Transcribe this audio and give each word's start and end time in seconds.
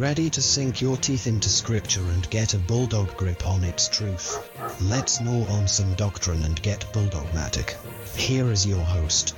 Ready 0.00 0.30
to 0.30 0.40
sink 0.40 0.80
your 0.80 0.96
teeth 0.96 1.26
into 1.26 1.50
scripture 1.50 2.00
and 2.00 2.30
get 2.30 2.54
a 2.54 2.58
bulldog 2.58 3.14
grip 3.18 3.46
on 3.46 3.62
its 3.62 3.86
truth? 3.86 4.50
Let's 4.80 5.20
gnaw 5.20 5.44
on 5.50 5.68
some 5.68 5.92
doctrine 5.92 6.42
and 6.42 6.62
get 6.62 6.90
bulldogmatic. 6.94 7.76
Here 8.16 8.50
is 8.50 8.66
your 8.66 8.80
host. 8.80 9.34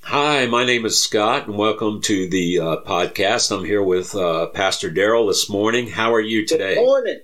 Hi, 0.00 0.46
my 0.46 0.64
name 0.64 0.86
is 0.86 1.04
Scott, 1.04 1.46
and 1.46 1.58
welcome 1.58 2.00
to 2.00 2.26
the 2.26 2.58
uh, 2.58 2.76
podcast. 2.86 3.54
I'm 3.54 3.66
here 3.66 3.82
with 3.82 4.14
uh, 4.14 4.46
Pastor 4.46 4.90
Darryl 4.90 5.28
this 5.28 5.50
morning. 5.50 5.88
How 5.88 6.14
are 6.14 6.22
you 6.22 6.46
today? 6.46 6.76
Good 6.76 6.86
morning. 6.86 7.20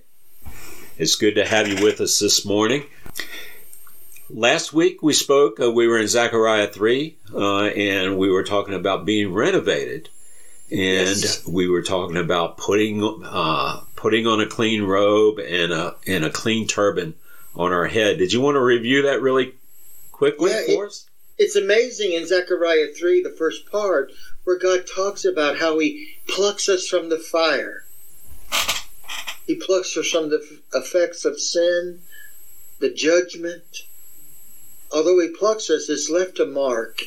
It's 0.99 1.16
good 1.16 1.37
to 1.37 1.47
have 1.47 1.69
you 1.69 1.83
with 1.83 2.02
us 2.02 2.19
this 2.19 2.45
morning. 2.45 2.85
Last 4.29 4.73
week 4.73 5.03
we 5.03 5.12
spoke, 5.12 5.61
uh, 5.61 5.71
we 5.71 5.87
were 5.87 5.98
in 5.98 6.09
Zechariah 6.09 6.66
3, 6.66 7.16
uh, 7.33 7.65
and 7.66 8.19
we 8.19 8.29
were 8.29 8.43
talking 8.43 8.75
about 8.75 9.05
being 9.05 9.33
renovated. 9.33 10.09
And 10.69 11.16
Yes. 11.16 11.47
we 11.47 11.69
were 11.69 11.83
talking 11.83 12.16
about 12.16 12.57
putting 12.59 13.23
uh, 13.25 13.83
putting 13.95 14.27
on 14.27 14.41
a 14.41 14.47
clean 14.47 14.83
robe 14.83 15.39
and 15.39 15.73
a 15.73 15.95
and 16.09 16.25
a 16.25 16.30
clean 16.30 16.66
turban 16.66 17.15
on 17.55 17.73
our 17.73 17.87
head. 17.87 18.19
Did 18.19 18.33
you 18.33 18.41
want 18.41 18.57
to 18.57 18.61
review 18.61 19.02
that 19.02 19.23
really 19.23 19.55
quickly 20.11 20.51
Yeah, 20.51 20.66
for 20.66 20.87
us? 20.87 21.07
It's 21.38 21.55
amazing 21.55 22.15
in 22.15 22.27
Zechariah 22.27 22.88
3, 22.99 23.23
the 23.23 23.30
first 23.30 23.71
part, 23.71 24.11
where 24.43 24.59
God 24.59 24.87
talks 24.93 25.24
about 25.24 25.59
how 25.59 25.79
He 25.79 26.16
plucks 26.27 26.69
us 26.69 26.88
from 26.88 27.10
the 27.10 27.19
fire. 27.19 27.85
He 29.47 29.54
plucks 29.54 29.97
us 29.97 30.10
from 30.10 30.30
the 30.30 30.43
effects 30.74 31.24
of 31.24 31.38
sin, 31.38 32.01
the 32.80 32.91
judgment. 32.91 33.85
Although 34.92 35.20
He 35.20 35.29
plucks 35.29 35.70
us, 35.70 35.88
it's 35.88 36.10
left 36.10 36.38
a 36.38 36.46
mark. 36.46 37.02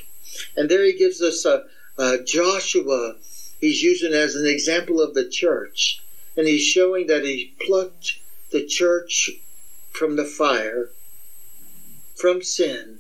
And 0.56 0.70
there 0.70 0.84
He 0.84 0.94
gives 0.94 1.22
us 1.22 1.46
a, 1.46 1.66
a 1.98 2.24
Joshua, 2.24 3.16
He's 3.60 3.82
using 3.82 4.14
as 4.14 4.36
an 4.36 4.46
example 4.46 5.02
of 5.02 5.14
the 5.14 5.28
church. 5.28 6.02
And 6.38 6.48
He's 6.48 6.64
showing 6.64 7.08
that 7.08 7.24
He 7.24 7.54
plucked 7.60 8.20
the 8.52 8.66
church 8.66 9.32
from 9.92 10.16
the 10.16 10.26
fire, 10.26 10.90
from 12.16 12.42
sin, 12.42 13.00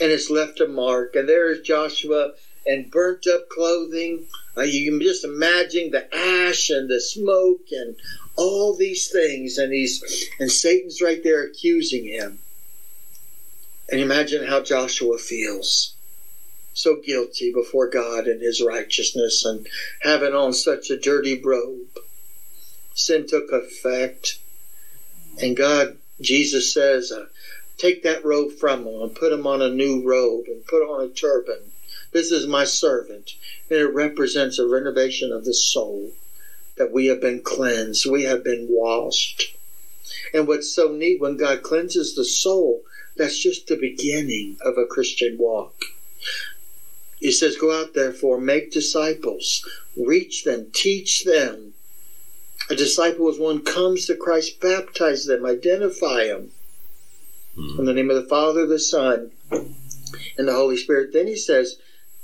and 0.00 0.12
it's 0.12 0.30
left 0.30 0.60
a 0.60 0.68
mark. 0.68 1.16
And 1.16 1.28
there 1.28 1.50
is 1.50 1.60
Joshua 1.60 2.32
and 2.66 2.90
burnt 2.90 3.26
up 3.26 3.48
clothing. 3.48 4.26
Uh, 4.56 4.62
you 4.62 4.90
can 4.90 5.00
just 5.00 5.24
imagine 5.24 5.90
the 5.90 6.14
ash 6.14 6.70
and 6.70 6.88
the 6.88 7.00
smoke 7.00 7.66
and 7.72 7.96
all 8.36 8.76
these 8.76 9.10
things. 9.10 9.58
And 9.58 9.72
he's 9.72 10.28
and 10.38 10.50
Satan's 10.50 11.02
right 11.02 11.22
there 11.22 11.44
accusing 11.44 12.06
him. 12.06 12.38
And 13.90 14.00
imagine 14.00 14.46
how 14.46 14.62
Joshua 14.62 15.18
feels. 15.18 15.94
So 16.74 16.96
guilty 16.96 17.52
before 17.52 17.88
God 17.88 18.26
and 18.26 18.40
his 18.40 18.62
righteousness 18.62 19.44
and 19.44 19.66
having 20.02 20.34
on 20.34 20.52
such 20.52 20.90
a 20.90 20.98
dirty 20.98 21.40
robe. 21.42 21.98
Sin 22.94 23.26
took 23.26 23.50
effect. 23.50 24.38
And 25.40 25.56
God, 25.56 25.96
Jesus 26.20 26.72
says, 26.72 27.10
uh, 27.10 27.26
take 27.78 28.02
that 28.02 28.24
robe 28.24 28.52
from 28.52 28.86
him 28.86 29.00
and 29.00 29.14
put 29.14 29.32
him 29.32 29.46
on 29.46 29.62
a 29.62 29.70
new 29.70 30.02
robe 30.06 30.46
and 30.46 30.66
put 30.66 30.82
on 30.82 31.04
a 31.04 31.08
turban. 31.08 31.60
This 32.12 32.30
is 32.30 32.46
my 32.46 32.64
servant. 32.64 33.32
And 33.70 33.78
it 33.78 33.94
represents 33.94 34.58
a 34.58 34.66
renovation 34.66 35.32
of 35.32 35.44
the 35.44 35.54
soul 35.54 36.12
that 36.76 36.92
we 36.92 37.06
have 37.06 37.20
been 37.20 37.42
cleansed, 37.42 38.06
we 38.08 38.22
have 38.24 38.44
been 38.44 38.68
washed. 38.70 39.56
And 40.32 40.46
what's 40.46 40.72
so 40.72 40.92
neat 40.92 41.20
when 41.20 41.36
God 41.36 41.62
cleanses 41.62 42.14
the 42.14 42.24
soul, 42.24 42.82
that's 43.18 43.38
just 43.38 43.66
the 43.66 43.76
beginning 43.76 44.56
of 44.62 44.78
a 44.78 44.86
Christian 44.86 45.36
walk. 45.38 45.74
He 47.18 47.32
says, 47.32 47.56
Go 47.56 47.78
out 47.78 47.94
therefore, 47.94 48.40
make 48.40 48.70
disciples, 48.70 49.68
reach 49.96 50.44
them, 50.44 50.68
teach 50.72 51.24
them. 51.24 51.74
A 52.70 52.76
disciple 52.76 53.28
is 53.28 53.38
one 53.38 53.64
comes 53.64 54.06
to 54.06 54.16
Christ, 54.16 54.60
baptize 54.60 55.24
them, 55.24 55.44
identify 55.44 56.26
them. 56.26 56.50
Hmm. 57.56 57.80
In 57.80 57.84
the 57.86 57.94
name 57.94 58.10
of 58.10 58.16
the 58.16 58.28
Father, 58.28 58.66
the 58.66 58.78
Son, 58.78 59.32
and 59.50 60.48
the 60.48 60.54
Holy 60.54 60.76
Spirit. 60.76 61.12
Then 61.12 61.26
he 61.26 61.36
says, 61.36 61.76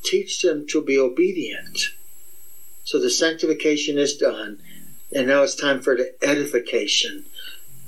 teach 0.05 0.43
them 0.43 0.67
to 0.69 0.83
be 0.83 0.99
obedient. 0.99 1.91
So 2.85 3.01
the 3.01 3.11
sanctification 3.11 3.99
is 3.99 4.17
done, 4.17 4.59
and 5.13 5.27
now 5.27 5.43
it's 5.43 5.55
time 5.55 5.81
for 5.81 5.97
the 5.97 6.15
edification. 6.23 7.25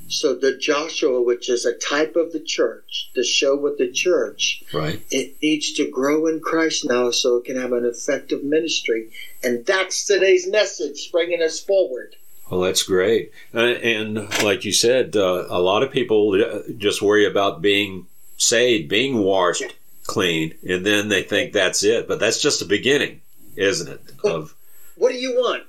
So 0.09 0.35
the 0.35 0.57
Joshua, 0.57 1.21
which 1.21 1.49
is 1.49 1.65
a 1.65 1.75
type 1.75 2.17
of 2.17 2.33
the 2.33 2.41
church, 2.41 3.11
to 3.15 3.25
show 3.25 3.57
what 3.57 3.79
the 3.79 3.91
church, 3.91 4.63
Right. 4.73 5.01
it 5.11 5.37
needs 5.43 5.73
to 5.75 5.89
grow 5.91 6.27
in 6.27 6.41
Christ 6.41 6.85
now 6.85 7.11
so 7.11 7.37
it 7.37 7.45
can 7.45 7.57
have 7.61 7.73
an 7.73 7.85
effective 7.85 8.45
ministry. 8.45 9.11
And 9.43 9.67
that's 9.67 10.05
today's 10.05 10.47
message, 10.47 11.11
bringing 11.11 11.43
us 11.43 11.59
forward. 11.61 12.17
Well, 12.51 12.61
that's 12.61 12.85
great. 12.85 13.33
Uh, 13.53 13.59
and 13.59 14.15
like 14.45 14.65
you 14.65 14.73
said, 14.73 15.17
uh, 15.17 15.47
a 15.49 15.61
lot 15.61 15.83
of 15.83 15.91
people 15.91 16.41
uh, 16.41 16.61
just 16.79 17.03
worry 17.03 17.27
about 17.27 17.61
being 17.61 18.07
saved, 18.37 18.89
being 18.89 19.19
washed 19.19 19.65
clean, 20.07 20.55
and 20.69 20.87
then 20.87 21.09
they 21.09 21.23
think 21.25 21.53
that's 21.53 21.83
it. 21.83 22.07
But 22.07 22.21
that's 22.21 22.41
just 22.41 22.61
the 22.61 22.67
beginning, 22.67 23.21
isn't 23.57 23.89
it? 23.89 24.01
Of 24.23 24.55
What 24.95 25.11
do 25.11 25.19
you 25.19 25.35
want? 25.35 25.65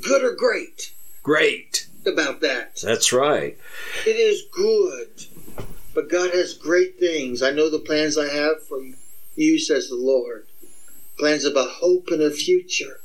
Good 0.00 0.22
or 0.22 0.34
great 0.36 0.92
great. 1.22 1.86
About 2.06 2.40
that? 2.40 2.76
That's 2.82 3.12
right. 3.12 3.58
It 4.06 4.16
is 4.16 4.44
good, 4.52 5.08
but 5.94 6.10
God 6.10 6.30
has 6.32 6.54
great 6.54 6.98
things. 6.98 7.42
I 7.42 7.50
know 7.50 7.70
the 7.70 7.78
plans 7.78 8.16
I 8.16 8.28
have 8.28 8.62
for 8.66 8.80
you, 9.36 9.58
says 9.58 9.88
the 9.88 9.96
Lord. 9.96 10.46
Plans 11.18 11.44
about 11.44 11.70
hope 11.70 12.08
and 12.08 12.22
a 12.22 12.30
future. 12.30 13.00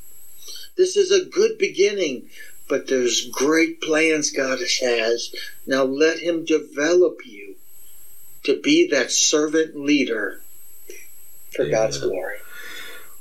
This 0.77 0.95
is 0.95 1.11
a 1.11 1.25
good 1.25 1.57
beginning, 1.57 2.29
but 2.67 2.87
there's 2.87 3.29
great 3.29 3.81
plans 3.81 4.31
God 4.31 4.59
has. 4.59 5.33
Now 5.65 5.83
let 5.83 6.19
Him 6.19 6.45
develop 6.45 7.19
you 7.25 7.55
to 8.43 8.59
be 8.61 8.87
that 8.89 9.11
servant 9.11 9.75
leader 9.75 10.41
for 11.51 11.67
God's 11.67 11.97
glory. 11.97 12.37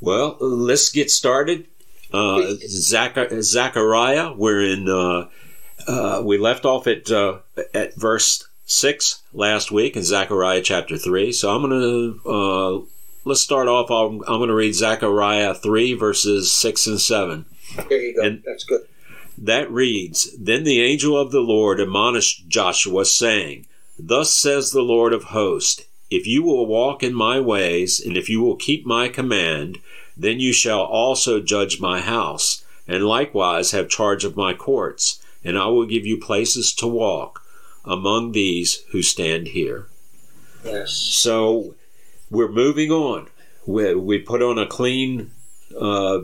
Well, 0.01 0.37
let's 0.41 0.91
get 0.91 1.11
started. 1.11 1.67
Uh, 2.13 2.55
Zach- 2.61 3.31
Zechariah, 3.41 4.33
we're 4.35 4.63
in. 4.63 4.89
Uh, 4.89 5.29
uh, 5.87 6.23
we 6.25 6.39
left 6.39 6.65
off 6.65 6.87
at 6.87 7.11
uh, 7.11 7.39
at 7.73 7.95
verse 7.97 8.47
six 8.67 9.23
last 9.33 9.71
week 9.71 9.97
in 9.97 10.03
Zechariah 10.03 10.63
chapter 10.63 10.97
three. 10.97 11.33
So 11.33 11.55
I'm 11.55 11.63
going 11.69 11.81
to 12.23 12.31
uh, 12.31 12.87
let's 13.25 13.41
start 13.41 13.69
off. 13.69 13.91
I'm, 13.91 14.21
I'm 14.27 14.39
going 14.39 14.49
to 14.49 14.55
read 14.55 14.75
Zechariah 14.75 15.55
three 15.55 15.95
verses 15.95 16.53
six 16.53 16.87
and 16.87 17.01
seven. 17.01 17.47
There 17.89 18.01
you 18.01 18.15
go. 18.17 18.23
And- 18.23 18.43
That's 18.47 18.65
good. 18.65 18.83
That 19.37 19.69
reads, 19.71 20.31
Then 20.39 20.63
the 20.63 20.81
angel 20.81 21.19
of 21.19 21.33
the 21.33 21.41
Lord 21.41 21.81
admonished 21.81 22.47
Joshua, 22.49 23.05
saying, 23.05 23.67
Thus 23.99 24.33
says 24.33 24.71
the 24.71 24.83
Lord 24.83 25.13
of 25.13 25.25
hosts, 25.25 25.83
If 26.09 26.25
you 26.25 26.45
will 26.45 26.67
walk 26.67 27.03
in 27.03 27.13
my 27.15 27.41
ways, 27.41 27.99
and 27.99 28.17
if 28.17 28.29
you 28.29 28.41
will 28.41 28.55
keep 28.55 28.87
my 28.87 29.09
command, 29.09 29.79
then 30.17 30.39
you 30.39 30.53
shall 30.53 30.83
also 30.83 31.41
judge 31.41 31.81
my 31.81 32.01
house, 32.01 32.65
and 32.87 33.05
likewise 33.09 33.73
have 33.73 33.89
charge 33.89 34.25
of 34.25 34.37
my 34.37 34.55
courts, 34.55 35.21
and 35.45 35.59
I 35.59 35.67
will 35.67 35.87
give 35.87 36.07
you 36.07 36.19
places 36.19 36.73
to 36.75 36.87
walk 36.87 37.43
among 37.85 38.33
these 38.33 38.83
who 38.91 39.03
stand 39.03 39.49
here. 39.49 39.89
Yes. 40.65 40.93
So 40.93 41.75
we're 42.31 42.49
moving 42.49 42.91
on. 42.91 43.29
We, 43.67 43.95
we 43.95 44.19
put 44.19 44.43
on 44.43 44.59
a 44.59 44.67
clean 44.67 45.31
uh, 45.79 46.21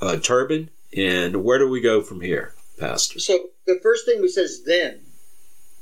uh, 0.00 0.16
turban, 0.18 0.70
and 0.96 1.44
where 1.44 1.58
do 1.58 1.68
we 1.68 1.80
go 1.80 2.02
from 2.02 2.20
here, 2.20 2.54
Pastor? 2.78 3.18
So 3.18 3.50
the 3.66 3.80
first 3.82 4.06
thing 4.06 4.20
we 4.20 4.28
says 4.28 4.62
then. 4.64 5.00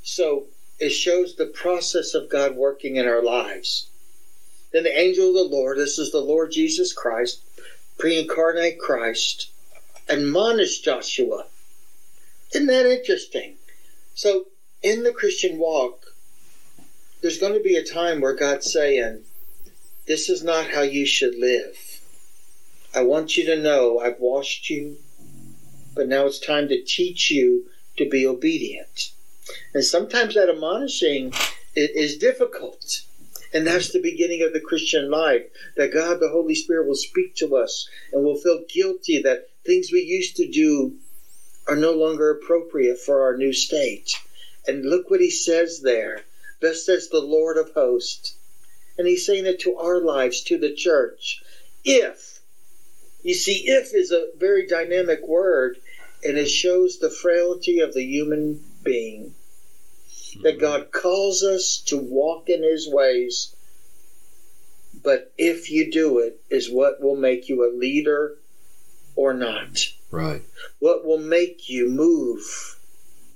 So 0.02 0.46
it 0.78 0.90
shows 0.90 1.34
the 1.34 1.46
process 1.46 2.14
of 2.14 2.30
God 2.30 2.56
working 2.56 2.96
in 2.96 3.06
our 3.06 3.22
lives. 3.22 3.88
Then 4.72 4.84
the 4.84 4.98
angel 4.98 5.28
of 5.28 5.34
the 5.34 5.56
Lord, 5.56 5.78
this 5.78 5.98
is 5.98 6.12
the 6.12 6.20
Lord 6.20 6.52
Jesus 6.52 6.92
Christ, 6.92 7.42
pre-incarnate 7.98 8.78
Christ, 8.78 9.50
admonished 10.08 10.84
Joshua. 10.84 11.46
Isn't 12.52 12.66
that 12.68 12.86
interesting? 12.86 13.56
So 14.14 14.46
in 14.82 15.02
the 15.02 15.12
Christian 15.12 15.58
walk, 15.58 16.06
there's 17.20 17.38
going 17.38 17.54
to 17.54 17.60
be 17.60 17.76
a 17.76 17.84
time 17.84 18.20
where 18.20 18.34
God's 18.34 18.72
saying, 18.72 19.24
This 20.06 20.28
is 20.28 20.42
not 20.42 20.70
how 20.70 20.82
you 20.82 21.04
should 21.04 21.36
live. 21.36 22.00
I 22.94 23.02
want 23.02 23.36
you 23.36 23.44
to 23.46 23.62
know 23.62 23.98
I've 23.98 24.18
washed 24.18 24.70
you, 24.70 24.96
but 25.94 26.08
now 26.08 26.26
it's 26.26 26.38
time 26.38 26.68
to 26.68 26.82
teach 26.82 27.30
you 27.30 27.66
to 27.96 28.08
be 28.08 28.26
obedient. 28.26 29.12
And 29.74 29.84
sometimes 29.84 30.34
that 30.34 30.48
admonishing 30.48 31.32
is 31.74 32.16
difficult. 32.16 33.02
And 33.52 33.66
that's 33.66 33.92
the 33.92 34.02
beginning 34.02 34.42
of 34.42 34.52
the 34.52 34.60
Christian 34.60 35.10
life 35.10 35.44
that 35.76 35.92
God, 35.92 36.20
the 36.20 36.28
Holy 36.28 36.54
Spirit, 36.54 36.86
will 36.86 36.94
speak 36.94 37.34
to 37.36 37.56
us 37.56 37.88
and 38.12 38.24
we'll 38.24 38.36
feel 38.36 38.64
guilty 38.68 39.20
that 39.22 39.48
things 39.64 39.90
we 39.92 40.00
used 40.00 40.36
to 40.36 40.50
do 40.50 40.96
are 41.68 41.76
no 41.76 41.92
longer 41.92 42.30
appropriate 42.30 42.98
for 42.98 43.22
our 43.22 43.36
new 43.36 43.52
state. 43.52 44.16
And 44.66 44.84
look 44.84 45.10
what 45.10 45.20
he 45.20 45.30
says 45.30 45.82
there. 45.82 46.24
Thus 46.60 46.84
says 46.84 47.08
the 47.08 47.20
Lord 47.20 47.56
of 47.56 47.72
hosts. 47.72 48.36
And 48.96 49.06
he's 49.06 49.26
saying 49.26 49.46
it 49.46 49.60
to 49.60 49.76
our 49.76 50.00
lives, 50.00 50.42
to 50.44 50.58
the 50.58 50.74
church. 50.74 51.42
If, 51.84 52.40
you 53.22 53.34
see, 53.34 53.68
if 53.68 53.94
is 53.94 54.10
a 54.10 54.30
very 54.36 54.66
dynamic 54.66 55.26
word, 55.28 55.78
and 56.24 56.36
it 56.36 56.48
shows 56.48 56.98
the 56.98 57.10
frailty 57.10 57.80
of 57.80 57.94
the 57.94 58.02
human 58.02 58.64
being. 58.82 59.34
That 60.42 60.54
hmm. 60.54 60.60
God 60.60 60.90
calls 60.90 61.42
us 61.42 61.82
to 61.86 61.96
walk 61.96 62.48
in 62.48 62.62
his 62.62 62.88
ways, 62.88 63.54
but 65.02 65.32
if 65.38 65.70
you 65.70 65.90
do 65.90 66.18
it, 66.18 66.40
is 66.50 66.70
what 66.70 67.00
will 67.00 67.16
make 67.16 67.48
you 67.48 67.64
a 67.64 67.76
leader 67.76 68.36
or 69.14 69.32
not. 69.32 69.78
Right. 70.10 70.42
What 70.78 71.04
will 71.04 71.18
make 71.18 71.68
you 71.68 71.88
move 71.88 72.78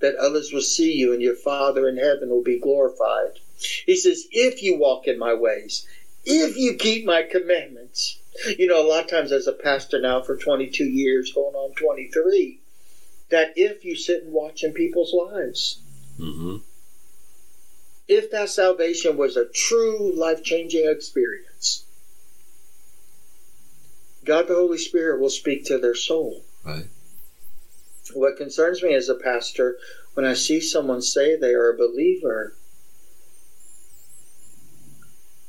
that 0.00 0.16
others 0.16 0.52
will 0.52 0.60
see 0.60 0.92
you 0.92 1.12
and 1.12 1.22
your 1.22 1.34
Father 1.34 1.88
in 1.88 1.96
heaven 1.96 2.28
will 2.28 2.42
be 2.42 2.58
glorified. 2.58 3.38
He 3.86 3.96
says, 3.96 4.26
if 4.32 4.62
you 4.62 4.76
walk 4.76 5.06
in 5.06 5.19
my 5.19 5.34
ways, 5.34 5.86
if 6.24 6.56
you 6.56 6.74
keep 6.74 7.04
my 7.04 7.22
commandments. 7.22 8.19
You 8.58 8.66
know, 8.66 8.80
a 8.80 8.88
lot 8.88 9.04
of 9.04 9.10
times 9.10 9.30
as 9.30 9.46
a 9.46 9.52
pastor 9.52 10.00
now 10.00 10.22
for 10.22 10.36
22 10.36 10.84
years, 10.84 11.32
going 11.32 11.54
on 11.54 11.74
23, 11.74 12.58
that 13.28 13.52
if 13.56 13.84
you 13.84 13.94
sit 13.94 14.22
and 14.22 14.32
watch 14.32 14.64
in 14.64 14.72
people's 14.72 15.12
lives, 15.12 15.82
Mm-hmm. 16.19 16.56
if 18.06 18.30
that 18.30 18.50
salvation 18.50 19.16
was 19.16 19.36
a 19.36 19.46
true 19.46 20.12
life 20.14 20.42
changing 20.42 20.88
experience, 20.88 21.84
God 24.24 24.46
the 24.46 24.54
Holy 24.54 24.78
Spirit 24.78 25.20
will 25.20 25.30
speak 25.30 25.64
to 25.66 25.78
their 25.78 25.94
soul. 25.94 26.44
Right. 26.64 26.86
What 28.14 28.36
concerns 28.36 28.82
me 28.82 28.94
as 28.94 29.08
a 29.08 29.14
pastor 29.14 29.76
when 30.14 30.26
I 30.26 30.34
see 30.34 30.60
someone 30.60 31.02
say 31.02 31.36
they 31.36 31.54
are 31.54 31.70
a 31.70 31.76
believer 31.76 32.54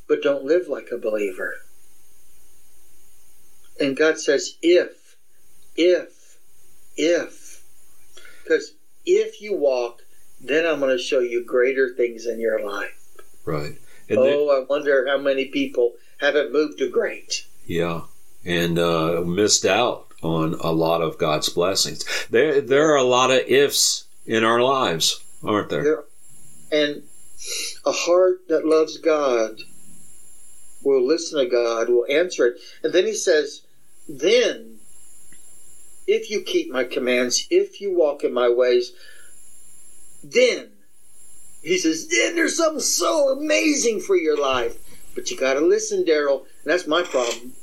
but 0.07 0.21
don't 0.21 0.44
live 0.45 0.68
like 0.68 0.89
a 0.92 0.98
believer. 0.98 1.56
And 3.80 3.98
God 3.98 4.19
says, 4.19 4.57
if, 4.62 5.15
if, 5.75 6.38
if. 6.95 7.63
Because 8.44 8.75
if 9.06 9.42
you 9.42 9.56
walk, 9.56 10.01
then 10.39 10.68
I'm 10.68 10.80
going 10.80 10.95
to 10.95 11.04
show 11.04 11.19
you 11.19 11.44
greater 11.44 11.94
things 11.95 12.27
in 12.27 12.39
your 12.39 12.63
life. 12.63 13.07
Right. 13.45 13.77
And 14.10 14.18
then- 14.19 14.36
oh, 14.38 14.50
I 14.50 14.65
wonder 14.69 15.07
how 15.07 15.18
many 15.18 15.45
people 15.45 15.94
haven't 16.19 16.54
moved 16.54 16.77
to 16.80 16.89
great. 16.89 17.48
Yeah, 17.65 18.01
and 18.45 18.77
uh, 18.77 19.21
missed 19.21 19.65
out 19.65 20.12
on 20.24 20.56
a 20.62 20.72
lot 20.72 21.02
of 21.02 21.18
God's 21.18 21.50
blessings. 21.50 22.06
There, 22.30 22.62
there 22.62 22.92
are 22.92 22.98
a 22.98 23.04
lot 23.04 23.31
of 23.31 23.40
ifs 23.48 24.06
in 24.25 24.44
our 24.44 24.62
lives, 24.62 25.22
aren't 25.44 25.70
there? 25.70 25.84
There- 25.84 26.04
And 26.72 27.04
a 27.86 27.92
heart 27.92 28.48
that 28.48 28.66
loves 28.66 28.98
God 28.98 29.60
will 30.84 31.06
listen 31.06 31.40
to 31.40 31.46
God, 31.46 31.90
will 31.90 32.06
answer 32.10 32.48
it. 32.48 32.60
And 32.84 32.94
then 32.94 33.06
he 33.06 33.14
says, 33.14 33.62
Then, 34.08 34.80
if 36.08 36.30
you 36.30 36.42
keep 36.42 36.72
my 36.72 36.84
commands, 36.84 37.48
if 37.50 37.80
you 37.80 37.96
walk 37.96 38.24
in 38.24 38.34
my 38.34 38.50
ways, 38.50 38.94
then, 40.24 40.72
he 41.62 41.78
says, 41.78 42.08
then 42.08 42.36
there's 42.36 42.58
something 42.58 42.81
so 42.81 43.30
amazing 43.30 44.00
for 44.02 44.16
your 44.18 44.38
life. 44.38 44.78
But 45.16 45.30
you 45.31 45.38
got 45.38 45.54
to 45.56 45.62
listen, 45.62 46.04
Darryl. 46.04 46.42
And 46.64 46.72
that's 46.72 46.88
my 46.88 47.04
problem 47.04 47.54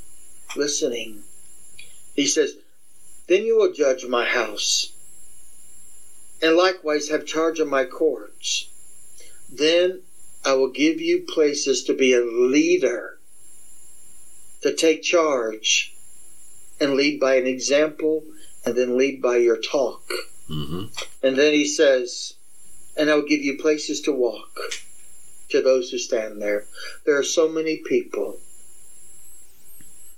listening. 0.56 1.22
He 2.20 2.26
says, 2.26 2.52
Then 3.28 3.46
you 3.46 3.56
will 3.56 3.72
judge 3.72 4.04
my 4.04 4.26
house, 4.26 4.92
and 6.42 6.54
likewise 6.54 7.08
have 7.08 7.24
charge 7.24 7.60
of 7.60 7.66
my 7.68 7.86
courts. 7.86 8.68
Then 9.50 10.02
I 10.44 10.52
will 10.52 10.68
give 10.68 11.00
you 11.00 11.24
places 11.26 11.82
to 11.84 11.94
be 11.94 12.12
a 12.12 12.20
leader, 12.20 13.18
to 14.60 14.74
take 14.74 15.02
charge, 15.02 15.94
and 16.78 16.92
lead 16.92 17.18
by 17.18 17.36
an 17.36 17.46
example, 17.46 18.24
and 18.66 18.74
then 18.76 18.98
lead 18.98 19.22
by 19.22 19.38
your 19.38 19.56
talk. 19.56 20.02
Mm-hmm. 20.50 20.92
And 21.22 21.38
then 21.38 21.54
he 21.54 21.66
says, 21.66 22.34
And 22.98 23.08
I 23.08 23.14
will 23.14 23.22
give 23.22 23.40
you 23.40 23.56
places 23.56 24.02
to 24.02 24.12
walk 24.12 24.60
to 25.48 25.62
those 25.62 25.88
who 25.88 25.96
stand 25.96 26.42
there. 26.42 26.66
There 27.06 27.16
are 27.16 27.24
so 27.24 27.48
many 27.48 27.78
people. 27.78 28.40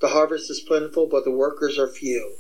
The 0.03 0.09
harvest 0.09 0.51
is 0.51 0.61
plentiful, 0.61 1.07
but 1.07 1.25
the 1.25 1.31
workers 1.31 1.79
are 1.79 1.87
few. 1.87 2.35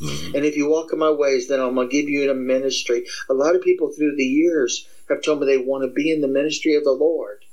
Mm-hmm. 0.00 0.36
And 0.36 0.44
if 0.44 0.54
you 0.54 0.68
walk 0.68 0.92
in 0.92 0.98
my 0.98 1.10
ways, 1.10 1.48
then 1.48 1.60
I'm 1.60 1.74
going 1.74 1.88
to 1.88 1.92
give 1.92 2.10
you 2.10 2.30
a 2.30 2.34
ministry. 2.34 3.06
A 3.30 3.34
lot 3.34 3.56
of 3.56 3.62
people 3.62 3.90
through 3.90 4.16
the 4.16 4.24
years 4.24 4.86
have 5.08 5.22
told 5.22 5.40
me 5.40 5.46
they 5.46 5.56
want 5.56 5.82
to 5.82 5.88
be 5.88 6.12
in 6.12 6.20
the 6.20 6.28
ministry 6.28 6.74
of 6.74 6.84
the 6.84 6.92
Lord. 6.92 7.44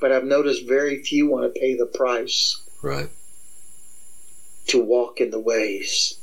But 0.00 0.12
I've 0.12 0.24
noticed 0.24 0.68
very 0.68 1.02
few 1.02 1.26
want 1.26 1.52
to 1.52 1.60
pay 1.60 1.74
the 1.76 1.86
price 1.86 2.62
Right. 2.82 3.08
to 4.68 4.78
walk 4.78 5.20
in 5.20 5.30
the 5.30 5.40
ways 5.40 6.20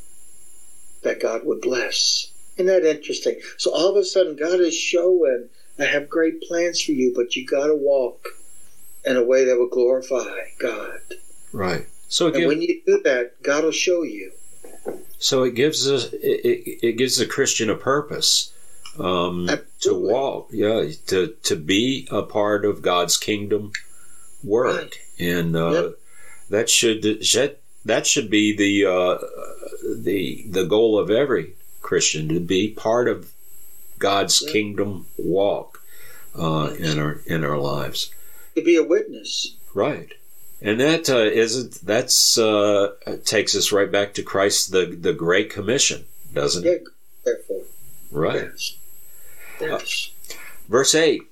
that 1.04 1.20
God 1.20 1.42
would 1.44 1.60
bless. 1.60 2.32
Isn't 2.56 2.68
that 2.68 2.90
interesting? 2.90 3.42
So 3.58 3.72
all 3.72 3.90
of 3.90 3.98
a 3.98 4.06
sudden, 4.06 4.38
God 4.38 4.62
is 4.62 4.76
showing, 4.78 5.50
I 5.78 5.86
have 5.86 6.08
great 6.08 6.42
plans 6.42 6.82
for 6.82 6.94
you, 6.94 7.12
but 7.14 7.36
you 7.36 7.46
got 7.46 7.68
to 7.68 7.76
walk 7.76 8.30
in 9.04 9.18
a 9.18 9.26
way 9.26 9.44
that 9.44 9.58
will 9.58 9.68
glorify 9.68 10.38
God. 10.58 11.02
Right. 11.52 11.88
So 12.12 12.30
gives, 12.30 12.46
when 12.48 12.62
you 12.62 12.81
do 12.86 13.02
that, 13.04 13.42
God 13.42 13.63
will 13.63 13.72
show 13.72 14.04
you. 14.04 14.31
so 15.18 15.44
it 15.44 15.56
gives 15.56 15.90
us 15.90 16.12
it, 16.12 16.18
it, 16.46 16.80
it 16.88 16.92
gives 16.98 17.16
the 17.18 17.25
Christian 17.25 17.69
a 17.69 17.75
purpose 17.75 18.52
um, 19.00 19.50
to 19.80 19.94
walk. 19.94 20.50
Yeah, 20.52 20.90
to 21.08 21.28
to 21.44 21.56
be 21.56 22.08
a 22.12 22.22
part 22.24 22.66
of 22.66 22.81
God's 22.81 23.16
kingdom 23.18 23.72
work, 24.44 24.75
Right. 24.78 24.98
and 25.19 25.56
uh, 25.56 25.72
Yep. 25.72 26.00
that 26.50 26.69
should 26.69 27.02
that 27.04 27.60
that 27.86 28.06
should 28.06 28.30
be 28.30 28.56
the 28.56 28.86
uh, 28.86 29.18
the 29.96 30.46
the 30.50 30.66
goal 30.66 31.00
of 31.00 31.10
every 31.10 31.54
Christian 31.81 32.28
to 32.30 32.42
be 32.42 32.72
part 32.72 33.08
of 33.08 33.31
God's 34.00 34.42
Yeah. 34.46 34.52
kingdom 34.52 35.06
walk 35.18 35.81
uh, 36.38 36.74
in 36.78 37.00
our 37.00 37.22
in 37.25 37.46
our 37.46 37.58
lives. 37.58 38.12
To 38.56 38.62
be 38.62 38.75
a 38.75 38.84
witness. 38.84 39.56
Right. 39.74 40.13
And 40.62 40.80
that 40.80 41.10
uh, 41.10 41.18
isn't 41.18 41.86
that's 41.86 42.38
uh, 42.38 42.94
takes 43.25 43.56
us 43.56 43.72
right 43.72 43.92
back 43.92 44.13
to 44.13 44.24
Christ 44.24 44.72
the 44.72 44.86
the 44.86 45.13
Great 45.13 45.50
Commission, 45.50 46.06
doesn't 46.34 46.65
it? 46.65 46.84
therefore. 47.25 47.63
Right. 48.12 48.44
Yes. 48.44 48.77
Yes. 49.60 50.12
Verse 50.70 50.94
eight 50.94 51.24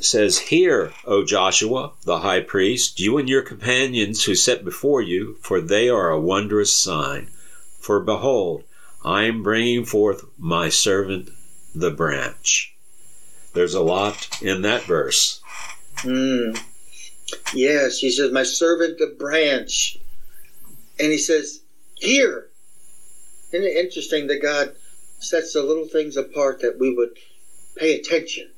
says, 0.00 0.38
"Hear, 0.38 0.92
O 1.06 1.24
Joshua, 1.24 1.92
the 2.04 2.18
high 2.18 2.40
priest, 2.40 3.00
you 3.00 3.16
and 3.16 3.28
your 3.28 3.42
companions 3.42 4.24
who 4.24 4.34
set 4.34 4.64
before 4.64 5.00
you, 5.00 5.38
for 5.40 5.60
they 5.60 5.88
are 5.88 6.10
a 6.10 6.20
wondrous 6.20 6.76
sign. 6.76 7.30
For 7.78 8.00
behold, 8.00 8.64
I 9.02 9.22
am 9.24 9.42
bringing 9.42 9.84
forth 9.84 10.26
my 10.36 10.68
servant, 10.68 11.30
the 11.74 11.90
branch." 11.90 12.74
There's 13.54 13.74
a 13.74 13.82
lot 13.82 14.42
in 14.42 14.62
that 14.62 14.82
verse. 14.82 15.40
Mm. 15.98 16.60
Yes, 17.54 17.98
he 17.98 18.10
says, 18.10 18.32
My 18.32 18.42
servant 18.42 18.98
the 18.98 19.14
branch. 19.18 19.98
And 20.98 21.10
he 21.10 21.18
says, 21.18 21.60
Here. 21.94 22.48
Isn't 23.52 23.66
it 23.66 23.76
interesting 23.76 24.26
that 24.26 24.42
God 24.42 24.74
sets 25.18 25.52
the 25.52 25.62
little 25.62 25.86
things 25.86 26.16
apart 26.16 26.60
that 26.60 26.78
we 26.78 26.94
would 26.94 27.10
pay 27.76 27.98
attention? 27.98 28.50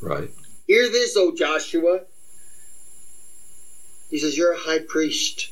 Right. 0.00 0.30
Hear 0.66 0.90
this, 0.90 1.16
O 1.16 1.34
Joshua. 1.34 2.02
He 4.10 4.18
says, 4.18 4.36
You're 4.36 4.52
a 4.52 4.58
high 4.58 4.80
priest, 4.80 5.50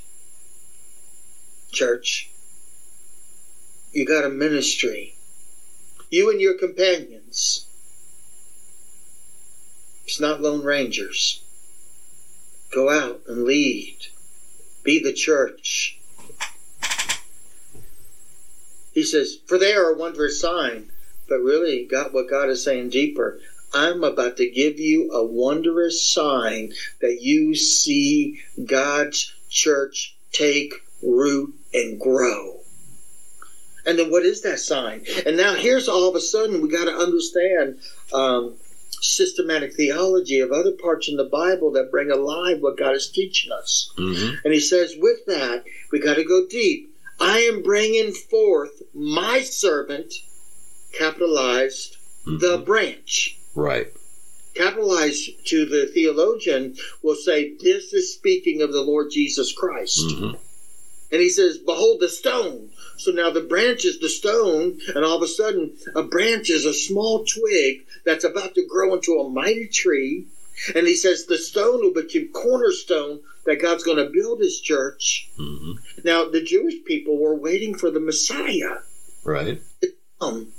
church. 1.72 2.30
You 3.92 4.04
got 4.06 4.24
a 4.24 4.28
ministry. 4.28 5.14
You 6.10 6.30
and 6.30 6.40
your 6.40 6.58
companions. 6.58 7.66
It's 10.04 10.20
not 10.20 10.40
Lone 10.40 10.64
Rangers. 10.64 11.42
Go 12.72 12.90
out 12.90 13.22
and 13.26 13.44
lead. 13.44 13.96
Be 14.82 15.02
the 15.02 15.12
church. 15.12 15.98
He 18.92 19.02
says, 19.02 19.38
For 19.46 19.58
they 19.58 19.72
are 19.74 19.92
a 19.92 19.96
wondrous 19.96 20.40
sign. 20.40 20.90
But 21.28 21.38
really, 21.40 21.84
God, 21.84 22.12
what 22.12 22.28
God 22.28 22.50
is 22.50 22.64
saying 22.64 22.90
deeper, 22.90 23.38
I'm 23.72 24.02
about 24.02 24.36
to 24.38 24.50
give 24.50 24.80
you 24.80 25.12
a 25.12 25.24
wondrous 25.24 26.12
sign 26.12 26.72
that 27.00 27.20
you 27.20 27.54
see 27.54 28.42
God's 28.64 29.32
church 29.48 30.16
take 30.32 30.74
root 31.02 31.54
and 31.72 32.00
grow. 32.00 32.60
And 33.86 33.98
then 33.98 34.10
what 34.10 34.24
is 34.24 34.42
that 34.42 34.58
sign? 34.58 35.04
And 35.24 35.36
now 35.36 35.54
here's 35.54 35.88
all 35.88 36.08
of 36.08 36.16
a 36.16 36.20
sudden 36.20 36.60
we 36.60 36.68
got 36.68 36.84
to 36.84 36.94
understand 36.94 37.78
um, 38.12 38.56
systematic 39.00 39.74
theology 39.74 40.40
of 40.40 40.52
other 40.52 40.72
parts 40.72 41.08
in 41.08 41.16
the 41.16 41.24
Bible 41.24 41.72
that 41.72 41.90
bring 41.90 42.10
alive 42.10 42.58
what 42.60 42.76
God 42.78 42.94
is 42.94 43.08
teaching 43.08 43.50
us. 43.52 43.90
hmm 43.96 44.34
And 44.44 44.52
he 44.52 44.60
says, 44.60 44.94
with 44.98 45.24
that, 45.26 45.64
we 45.92 45.98
got 45.98 46.14
to 46.14 46.24
go 46.24 46.46
deep. 46.48 46.88
I 47.18 47.40
am 47.40 47.62
bringing 47.62 48.12
forth 48.12 48.82
my 48.94 49.42
servant, 49.42 50.12
capitalized, 50.92 51.96
the 52.26 52.58
branch. 52.58 53.36
Right. 53.54 53.88
capitalized 54.54 55.30
to 55.46 55.64
the 55.64 55.86
theologian 55.86 56.74
will 57.02 57.14
say, 57.14 57.54
This 57.60 57.92
is 57.92 58.12
speaking 58.12 58.62
of 58.62 58.72
the 58.72 58.82
Lord 58.82 59.10
Jesus 59.10 59.52
Christ. 59.52 60.00
Mhm. 60.08 60.38
And 61.12 61.20
he 61.20 61.28
says, 61.28 61.58
Behold 61.58 62.00
the 62.00 62.08
stone. 62.08 62.70
So 63.00 63.12
now 63.12 63.30
the 63.30 63.40
branch 63.40 63.86
is 63.86 63.98
the 63.98 64.10
stone, 64.10 64.78
and 64.94 65.04
all 65.06 65.16
of 65.16 65.22
a 65.22 65.26
sudden, 65.26 65.74
a 65.96 66.02
branch 66.02 66.50
is 66.50 66.66
a 66.66 66.74
small 66.74 67.24
twig 67.24 67.86
that's 68.04 68.24
about 68.24 68.54
to 68.56 68.66
grow 68.66 68.92
into 68.94 69.18
a 69.18 69.30
mighty 69.30 69.68
tree. 69.68 70.26
And 70.74 70.86
he 70.86 70.94
says, 70.94 71.24
The 71.24 71.38
stone 71.38 71.80
will 71.80 71.94
become 71.94 72.28
cornerstone 72.28 73.20
that 73.46 73.62
God's 73.62 73.84
going 73.84 73.96
to 73.96 74.12
build 74.12 74.40
his 74.40 74.60
church. 74.60 75.30
Mhm. 75.38 75.78
Now, 76.04 76.28
the 76.28 76.42
Jewish 76.42 76.84
people 76.84 77.16
were 77.16 77.34
waiting 77.34 77.74
for 77.74 77.90
the 77.90 78.00
Messiah. 78.00 78.80
Right. 79.24 79.62
Um, 80.20 80.52